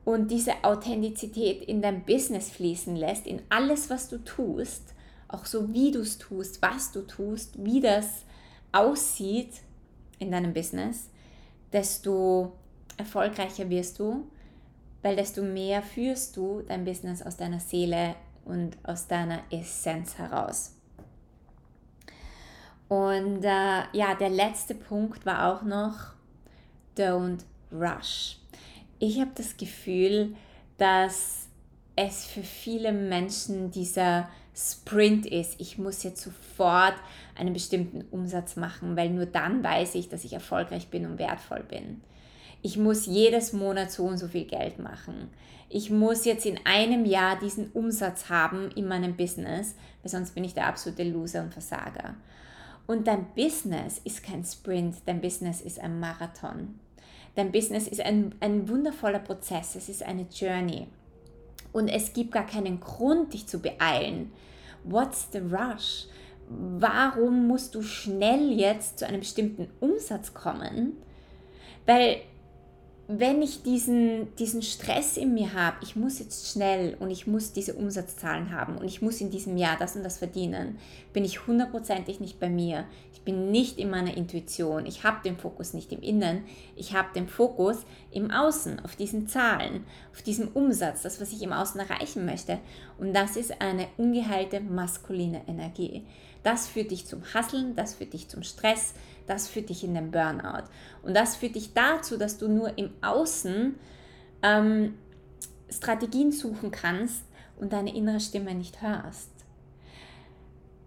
und 0.09 0.31
diese 0.31 0.63
Authentizität 0.63 1.63
in 1.65 1.83
dein 1.83 2.03
Business 2.03 2.49
fließen 2.49 2.95
lässt, 2.95 3.27
in 3.27 3.43
alles, 3.49 3.91
was 3.91 4.09
du 4.09 4.17
tust, 4.17 4.95
auch 5.27 5.45
so 5.45 5.71
wie 5.71 5.91
du 5.91 5.99
es 5.99 6.17
tust, 6.17 6.63
was 6.63 6.91
du 6.91 7.01
tust, 7.01 7.63
wie 7.63 7.79
das 7.79 8.23
aussieht 8.71 9.51
in 10.17 10.31
deinem 10.31 10.51
Business, 10.51 11.11
desto 11.71 12.53
erfolgreicher 12.97 13.69
wirst 13.69 13.99
du, 13.99 14.27
weil 15.03 15.15
desto 15.15 15.43
mehr 15.43 15.83
führst 15.83 16.35
du 16.35 16.63
dein 16.67 16.85
Business 16.85 17.21
aus 17.21 17.37
deiner 17.37 17.59
Seele 17.59 18.15
und 18.45 18.79
aus 18.81 19.07
deiner 19.07 19.41
Essenz 19.51 20.17
heraus. 20.17 20.75
Und 22.87 23.43
äh, 23.43 23.83
ja, 23.93 24.15
der 24.19 24.29
letzte 24.31 24.73
Punkt 24.73 25.23
war 25.27 25.53
auch 25.53 25.61
noch, 25.61 26.13
don't 26.97 27.41
rush. 27.71 28.39
Ich 28.99 29.19
habe 29.19 29.31
das 29.35 29.55
Gefühl, 29.57 30.35
dass 30.77 31.47
es 31.95 32.25
für 32.25 32.43
viele 32.43 32.91
Menschen 32.91 33.71
dieser 33.71 34.29
Sprint 34.55 35.25
ist. 35.25 35.59
Ich 35.59 35.77
muss 35.77 36.03
jetzt 36.03 36.21
sofort 36.21 36.95
einen 37.35 37.53
bestimmten 37.53 38.03
Umsatz 38.11 38.57
machen, 38.57 38.97
weil 38.97 39.09
nur 39.09 39.25
dann 39.25 39.63
weiß 39.63 39.95
ich, 39.95 40.09
dass 40.09 40.25
ich 40.25 40.33
erfolgreich 40.33 40.89
bin 40.89 41.05
und 41.05 41.17
wertvoll 41.17 41.63
bin. 41.63 42.01
Ich 42.61 42.77
muss 42.77 43.05
jedes 43.05 43.53
Monat 43.53 43.89
so 43.91 44.03
und 44.03 44.17
so 44.17 44.27
viel 44.27 44.45
Geld 44.45 44.79
machen. 44.79 45.29
Ich 45.69 45.89
muss 45.89 46.25
jetzt 46.25 46.45
in 46.45 46.59
einem 46.65 47.05
Jahr 47.05 47.39
diesen 47.39 47.71
Umsatz 47.71 48.29
haben 48.29 48.69
in 48.71 48.87
meinem 48.87 49.15
Business, 49.15 49.75
weil 50.01 50.11
sonst 50.11 50.35
bin 50.35 50.43
ich 50.43 50.55
der 50.55 50.67
absolute 50.67 51.03
Loser 51.03 51.43
und 51.43 51.53
Versager. 51.53 52.15
Und 52.85 53.07
dein 53.07 53.27
Business 53.35 54.01
ist 54.03 54.23
kein 54.23 54.43
Sprint, 54.43 54.97
dein 55.05 55.21
Business 55.21 55.61
ist 55.61 55.79
ein 55.79 55.99
Marathon. 55.99 56.79
Dein 57.39 57.53
Business 57.53 57.87
ist 57.87 58.01
ein, 58.01 58.35
ein 58.41 58.67
wundervoller 58.67 59.19
Prozess, 59.19 59.75
es 59.75 59.87
ist 59.87 60.03
eine 60.03 60.27
Journey. 60.29 60.87
Und 61.71 61.87
es 61.87 62.11
gibt 62.11 62.33
gar 62.33 62.45
keinen 62.45 62.81
Grund, 62.81 63.33
dich 63.33 63.47
zu 63.47 63.59
beeilen. 63.59 64.33
What's 64.83 65.29
the 65.31 65.37
rush? 65.37 66.07
Warum 66.49 67.47
musst 67.47 67.75
du 67.75 67.81
schnell 67.81 68.51
jetzt 68.51 68.99
zu 68.99 69.07
einem 69.07 69.21
bestimmten 69.21 69.69
Umsatz 69.79 70.33
kommen? 70.33 70.97
Weil 71.85 72.17
wenn 73.11 73.41
ich 73.41 73.63
diesen, 73.63 74.35
diesen 74.35 74.61
Stress 74.61 75.17
in 75.17 75.33
mir 75.33 75.55
habe, 75.55 75.77
ich 75.81 75.95
muss 75.95 76.19
jetzt 76.19 76.51
schnell 76.51 76.95
und 76.99 77.09
ich 77.09 77.25
muss 77.25 77.53
diese 77.53 77.73
Umsatzzahlen 77.73 78.51
haben 78.51 78.77
und 78.77 78.85
ich 78.85 79.01
muss 79.01 79.19
in 79.19 79.31
diesem 79.31 79.57
Jahr 79.57 79.77
das 79.79 79.95
und 79.95 80.03
das 80.03 80.19
verdienen, 80.19 80.77
bin 81.11 81.25
ich 81.25 81.47
hundertprozentig 81.47 82.19
nicht 82.19 82.39
bei 82.39 82.51
mir. 82.51 82.85
Ich 83.11 83.21
bin 83.21 83.49
nicht 83.49 83.79
in 83.79 83.89
meiner 83.89 84.15
Intuition. 84.15 84.85
Ich 84.85 85.03
habe 85.03 85.23
den 85.23 85.37
Fokus 85.37 85.73
nicht 85.73 85.91
im 85.91 86.01
Innen. 86.01 86.43
Ich 86.75 86.93
habe 86.93 87.09
den 87.15 87.27
Fokus 87.27 87.77
im 88.11 88.29
Außen, 88.29 88.79
auf 88.81 88.95
diesen 88.95 89.27
Zahlen, 89.27 89.85
auf 90.13 90.21
diesem 90.21 90.49
Umsatz, 90.49 91.01
das, 91.01 91.19
was 91.19 91.31
ich 91.31 91.41
im 91.41 91.51
Außen 91.51 91.81
erreichen 91.81 92.27
möchte. 92.27 92.59
Und 92.99 93.15
das 93.15 93.37
ist 93.37 93.59
eine 93.59 93.87
ungeheilte 93.97 94.61
maskuline 94.61 95.41
Energie. 95.47 96.05
Das 96.43 96.67
führt 96.67 96.91
dich 96.91 97.07
zum 97.07 97.23
Hasseln, 97.33 97.75
das 97.75 97.95
führt 97.95 98.13
dich 98.13 98.29
zum 98.29 98.43
Stress, 98.43 98.93
das 99.29 99.47
führt 99.47 99.69
dich 99.69 99.83
in 99.83 99.93
den 99.93 100.09
Burnout. 100.11 100.65
Und 101.03 101.15
das 101.15 101.35
führt 101.35 101.55
dich 101.55 101.73
dazu, 101.73 102.17
dass 102.17 102.37
du 102.37 102.47
nur 102.47 102.77
im 102.77 102.91
Außen 103.01 103.75
ähm, 104.41 104.95
Strategien 105.69 106.31
suchen 106.31 106.71
kannst 106.71 107.23
und 107.59 107.71
deine 107.73 107.95
innere 107.95 108.19
Stimme 108.19 108.55
nicht 108.55 108.81
hörst. 108.81 109.29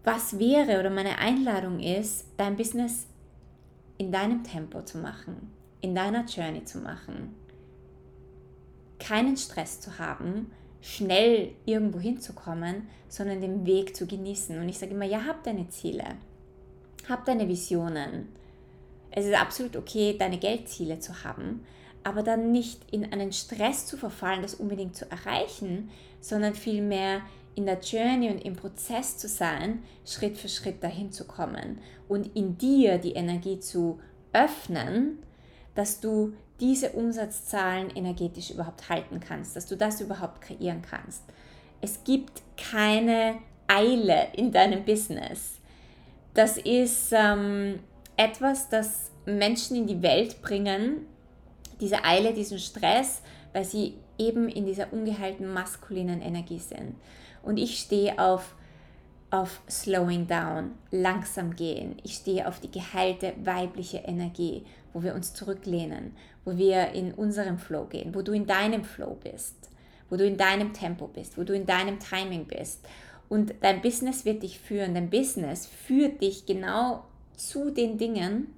Was 0.03 0.41
wäre 0.41 0.81
oder 0.81 0.91
meine 0.91 1.19
Einladung 1.19 1.79
ist, 1.79 2.27
dein 2.37 2.57
Business 2.57 3.07
in 3.97 4.11
deinem 4.11 4.43
Tempo 4.43 4.83
zu 4.83 4.99
machen, 4.99 5.53
in 5.81 5.95
deiner 5.95 6.25
Journey 6.25 6.65
zu 6.65 6.79
machen, 6.79 7.37
keinen 8.99 9.37
Stress 9.37 9.81
zu 9.81 10.01
haben, 10.01 10.51
schnell 10.81 11.53
irgendwo 11.65 12.01
hinzukommen, 12.01 12.89
sondern 13.09 13.41
den 13.41 13.65
Weg 13.67 13.95
zu 13.95 14.09
genießen. 14.09 14.59
Und 14.59 14.69
ich 14.69 14.79
sage 14.79 14.93
immer, 14.93 15.05
ja, 15.05 15.25
hab 15.25 15.45
deine 15.45 15.69
Ziele, 15.69 16.05
hab 17.13 17.25
deine 17.25 17.47
Visionen. 17.49 18.29
Es 19.11 19.27
ist 19.27 19.35
absolut 19.35 19.77
okay, 19.77 20.17
deine 20.19 20.39
Geldziele 20.39 20.99
zu 20.99 21.23
haben, 21.23 21.65
aber 22.03 22.23
dann 22.23 22.51
nicht 22.51 22.81
in 22.91 23.13
einen 23.13 23.33
Stress 23.33 23.87
zu 23.87 23.97
verfallen, 23.97 24.43
das 24.43 24.55
unbedingt 24.55 24.97
zu 24.97 25.09
erreichen, 25.11 25.91
sondern 26.21 26.55
vielmehr 26.55 27.21
in 27.55 27.67
der 27.67 27.81
Journey 27.81 28.31
und 28.31 28.45
im 28.45 28.57
Prozess 28.57 29.19
zu 29.19 29.29
sein, 29.29 29.83
Schritt 30.07 30.39
für 30.39 30.49
Schritt 30.49 30.83
dahin 30.83 31.13
zu 31.13 31.27
kommen 31.27 31.79
und 32.09 32.35
in 32.35 32.57
dir 32.57 32.99
die 32.99 33.13
Energie 33.13 33.61
zu 33.61 34.01
öffnen, 34.33 35.19
dass 35.75 36.01
du 36.01 36.33
diese 36.61 36.91
Umsatzzahlen 36.93 37.91
energetisch 37.91 38.51
überhaupt 38.51 38.89
halten 38.89 39.21
kannst, 39.21 39.57
dass 39.57 39.67
du 39.67 39.77
das 39.77 40.01
überhaupt 40.01 40.41
kreieren 40.41 40.81
kannst. 40.83 41.23
Es 41.81 42.05
gibt 42.05 42.43
keine 42.57 43.39
Eile 43.67 44.29
in 44.35 44.53
deinem 44.53 44.85
Business. 44.85 45.59
Das 46.35 46.57
ist 46.57 47.13
ähm, 47.13 47.81
etwas, 48.17 48.69
das 48.69 49.11
Menschen 49.27 49.77
in 49.77 49.87
die 49.87 50.03
Welt 50.03 50.41
bringen, 50.43 51.07
diese 51.81 52.05
Eile, 52.05 52.33
diesen 52.33 52.59
Stress, 52.59 53.23
weil 53.53 53.65
sie 53.65 53.95
eben 54.19 54.49
in 54.49 54.65
dieser 54.67 54.93
ungeheilten 54.93 55.53
maskulinen 55.53 56.23
Energie 56.23 56.59
sind. 56.59 56.95
Und 57.43 57.59
ich 57.59 57.79
stehe 57.79 58.19
auf 58.19 58.55
auf 59.33 59.63
Slowing 59.69 60.27
Down, 60.27 60.73
langsam 60.91 61.57
gehen. 61.57 61.97
Ich 62.03 62.17
stehe 62.17 62.47
auf 62.47 62.61
die 62.61 62.71
geheilte 62.71 63.33
weibliche 63.43 63.99
Energie, 63.99 64.63
wo 64.93 65.03
wir 65.03 65.15
uns 65.15 65.33
zurücklehnen, 65.33 66.15
wo 66.45 66.59
wir 66.59 66.91
in 66.91 67.15
unserem 67.15 67.57
Flow 67.59 67.87
gehen, 67.87 68.15
wo 68.15 68.21
du 68.21 68.33
in 68.33 68.47
deinem 68.47 68.85
Flow 68.85 69.17
bist, 69.25 69.71
wo 70.11 70.17
du 70.17 70.27
in 70.27 70.37
deinem 70.37 70.75
Tempo 70.75 71.07
bist, 71.07 71.39
wo 71.39 71.45
du 71.45 71.55
in 71.55 71.65
deinem 71.65 71.99
Timing 71.99 72.45
bist. 72.45 72.87
Und 73.33 73.55
dein 73.63 73.81
Business 73.81 74.27
wird 74.27 74.43
dich 74.43 74.59
führen. 74.59 74.93
Dein 74.93 75.09
Business 75.09 75.65
führt 75.65 76.21
dich 76.21 76.45
genau 76.45 77.05
zu 77.35 77.71
den 77.71 77.97
Dingen, 77.97 78.49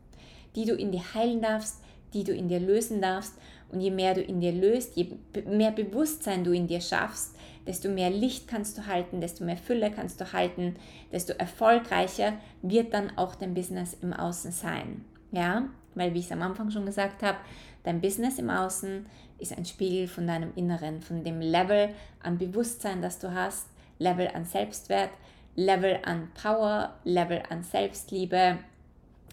die 0.57 0.65
du 0.65 0.75
in 0.75 0.91
dir 0.91 1.15
heilen 1.15 1.41
darfst, 1.41 1.81
die 2.13 2.25
du 2.25 2.35
in 2.35 2.49
dir 2.49 2.59
lösen 2.59 3.01
darfst. 3.01 3.35
Und 3.71 3.81
je 3.81 3.93
mehr 3.93 4.15
du 4.15 4.21
in 4.21 4.41
dir 4.41 4.51
löst, 4.51 4.97
je 4.97 5.13
mehr 5.47 5.71
Bewusstsein 5.71 6.43
du 6.43 6.51
in 6.51 6.67
dir 6.67 6.81
schaffst, 6.81 7.37
desto 7.69 7.89
mehr 7.89 8.11
Licht 8.11 8.49
kannst 8.49 8.77
du 8.77 8.89
halten, 8.89 9.21
desto 9.21 9.45
mehr 9.45 9.57
Fülle 9.57 9.93
kannst 9.93 10.21
du 10.21 10.33
halten, 10.33 10.75
desto 11.13 11.35
erfolgreicher 11.35 12.33
wird 12.63 12.93
dann 12.95 13.17
auch 13.17 13.37
dein 13.37 13.55
Business 13.55 13.97
im 14.03 14.13
Außen 14.13 14.51
sein. 14.51 15.05
Ja, 15.31 15.69
weil 15.95 16.15
wie 16.15 16.19
ich 16.19 16.27
es 16.27 16.33
am 16.33 16.43
Anfang 16.43 16.73
schon 16.73 16.85
gesagt 16.85 17.23
habe, 17.23 17.39
dein 17.85 18.01
Business 18.01 18.41
im 18.41 18.51
Außen 18.51 19.07
ist 19.39 19.57
ein 19.57 19.67
Spiegel 19.67 20.09
von 20.09 20.27
deinem 20.27 20.51
Inneren, 20.57 21.01
von 21.01 21.23
dem 21.23 21.41
Level 21.41 21.91
an 22.21 22.39
Bewusstsein, 22.39 23.01
das 23.01 23.21
du 23.21 23.33
hast, 23.33 23.69
Level 23.99 24.29
an 24.29 24.45
Selbstwert, 24.45 25.11
Level 25.57 25.99
an 26.05 26.31
Power, 26.35 26.95
Level 27.05 27.43
an 27.49 27.63
Selbstliebe, 27.63 28.59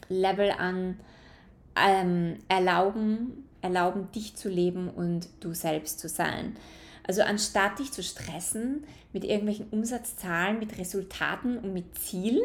Level 0.10 0.52
an 0.52 1.00
ähm, 1.76 2.38
Erlauben, 2.48 3.48
erlauben, 3.62 4.12
dich 4.12 4.36
zu 4.36 4.50
leben 4.50 4.90
und 4.90 5.28
du 5.40 5.54
selbst 5.54 6.00
zu 6.00 6.10
sein. 6.10 6.58
Also 7.08 7.24
anstatt 7.24 7.80
dich 7.80 7.92
zu 7.92 8.04
stressen 8.04 8.84
mit 9.14 9.24
irgendwelchen 9.24 9.68
Umsatzzahlen, 9.70 10.60
mit 10.60 10.78
Resultaten 10.78 11.58
und 11.58 11.74
mit 11.74 11.98
Zielen, 11.98 12.44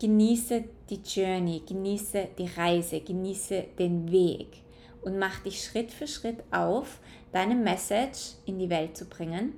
genieße 0.00 0.64
die 0.90 1.00
Journey, 1.04 1.62
genieße 1.66 2.28
die 2.38 2.50
Reise, 2.56 3.00
genieße 3.00 3.64
den 3.78 4.10
Weg 4.10 4.62
und 5.02 5.18
mach 5.18 5.40
dich 5.40 5.62
Schritt 5.62 5.92
für 5.92 6.06
Schritt 6.06 6.42
auf, 6.50 6.98
deine 7.32 7.54
Message 7.54 8.34
in 8.46 8.58
die 8.58 8.70
Welt 8.70 8.96
zu 8.96 9.04
bringen 9.04 9.52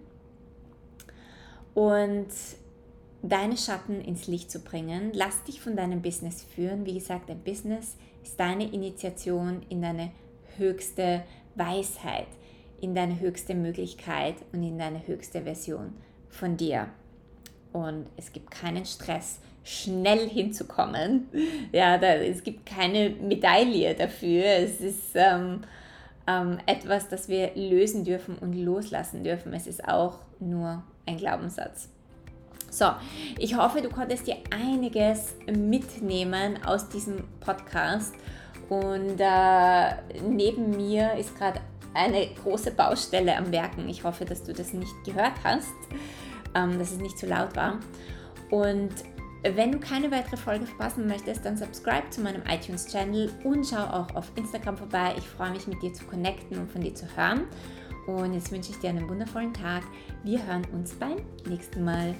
und 1.75 2.29
deine 3.23 3.57
Schatten 3.57 4.01
ins 4.01 4.27
Licht 4.27 4.51
zu 4.51 4.61
bringen. 4.61 5.11
Lass 5.13 5.45
dich 5.45 5.61
von 5.61 5.77
deinem 5.77 6.03
Business 6.03 6.43
führen. 6.43 6.87
Wie 6.87 6.95
gesagt, 6.95 7.29
dein 7.29 7.41
Business 7.41 7.97
ist 8.23 8.39
deine 8.41 8.73
Initiation 8.73 9.63
in 9.69 9.83
deine 9.83 10.11
höchste 10.57 11.23
Weisheit 11.55 12.27
in 12.81 12.95
deine 12.95 13.21
höchste 13.21 13.55
Möglichkeit 13.55 14.37
und 14.53 14.63
in 14.63 14.79
deine 14.79 15.07
höchste 15.07 15.43
Version 15.43 15.93
von 16.29 16.57
dir. 16.57 16.89
Und 17.73 18.07
es 18.17 18.33
gibt 18.33 18.51
keinen 18.51 18.85
Stress, 18.85 19.39
schnell 19.63 20.29
hinzukommen. 20.29 21.29
Ja, 21.73 21.99
da, 21.99 22.15
es 22.15 22.43
gibt 22.43 22.67
keine 22.67 23.11
Medaille 23.11 23.95
dafür. 23.95 24.45
Es 24.45 24.81
ist 24.81 25.11
ähm, 25.15 25.61
ähm, 26.27 26.59
etwas, 26.67 27.09
das 27.09 27.29
wir 27.29 27.53
lösen 27.55 28.05
dürfen 28.05 28.37
und 28.39 28.55
loslassen 28.55 29.23
dürfen. 29.23 29.53
Es 29.53 29.67
ist 29.69 29.87
auch 29.87 30.19
nur 30.41 30.83
ein 31.11 31.17
Glaubenssatz. 31.19 31.89
So, 32.71 32.87
ich 33.37 33.57
hoffe, 33.57 33.83
du 33.83 33.89
konntest 33.89 34.29
dir 34.29 34.37
einiges 34.51 35.35
mitnehmen 35.47 36.65
aus 36.65 36.89
diesem 36.89 37.25
Podcast. 37.41 38.15
Und 38.69 39.17
äh, 39.19 39.95
neben 40.23 40.71
mir 40.77 41.15
ist 41.15 41.37
gerade 41.37 41.61
eine 41.95 42.29
große 42.43 42.71
Baustelle 42.71 43.37
am 43.37 43.51
Werken. 43.51 43.89
Ich 43.89 44.05
hoffe, 44.05 44.25
dass 44.25 44.45
du 44.45 44.53
das 44.53 44.73
nicht 44.73 44.95
gehört 45.05 45.33
hast, 45.43 45.73
ähm, 46.55 46.79
dass 46.79 46.93
es 46.93 46.99
nicht 46.99 47.19
zu 47.19 47.27
laut 47.27 47.57
war. 47.57 47.81
Und 48.51 48.93
wenn 49.43 49.73
du 49.73 49.81
keine 49.81 50.11
weitere 50.13 50.37
Folge 50.37 50.67
verpassen 50.67 51.09
möchtest, 51.09 51.45
dann 51.45 51.57
subscribe 51.57 52.11
zu 52.11 52.21
meinem 52.21 52.43
iTunes-Channel 52.49 53.33
und 53.43 53.67
schau 53.67 53.83
auch 53.83 54.15
auf 54.15 54.31
Instagram 54.37 54.77
vorbei. 54.77 55.15
Ich 55.17 55.27
freue 55.27 55.51
mich, 55.51 55.67
mit 55.67 55.83
dir 55.83 55.93
zu 55.93 56.05
connecten 56.05 56.59
und 56.59 56.71
von 56.71 56.83
dir 56.83 56.95
zu 56.95 57.07
hören. 57.17 57.45
Und 58.07 58.35
jetzt 58.35 58.51
wünsche 58.51 58.71
ich 58.71 58.79
dir 58.79 58.91
einen 58.91 59.09
wundervollen 59.09 59.53
Tag. 59.55 59.83
Wir 60.25 60.45
hören 60.47 60.67
uns 60.73 60.95
beim 60.95 61.17
nächsten 61.47 61.85
Mal. 61.85 62.15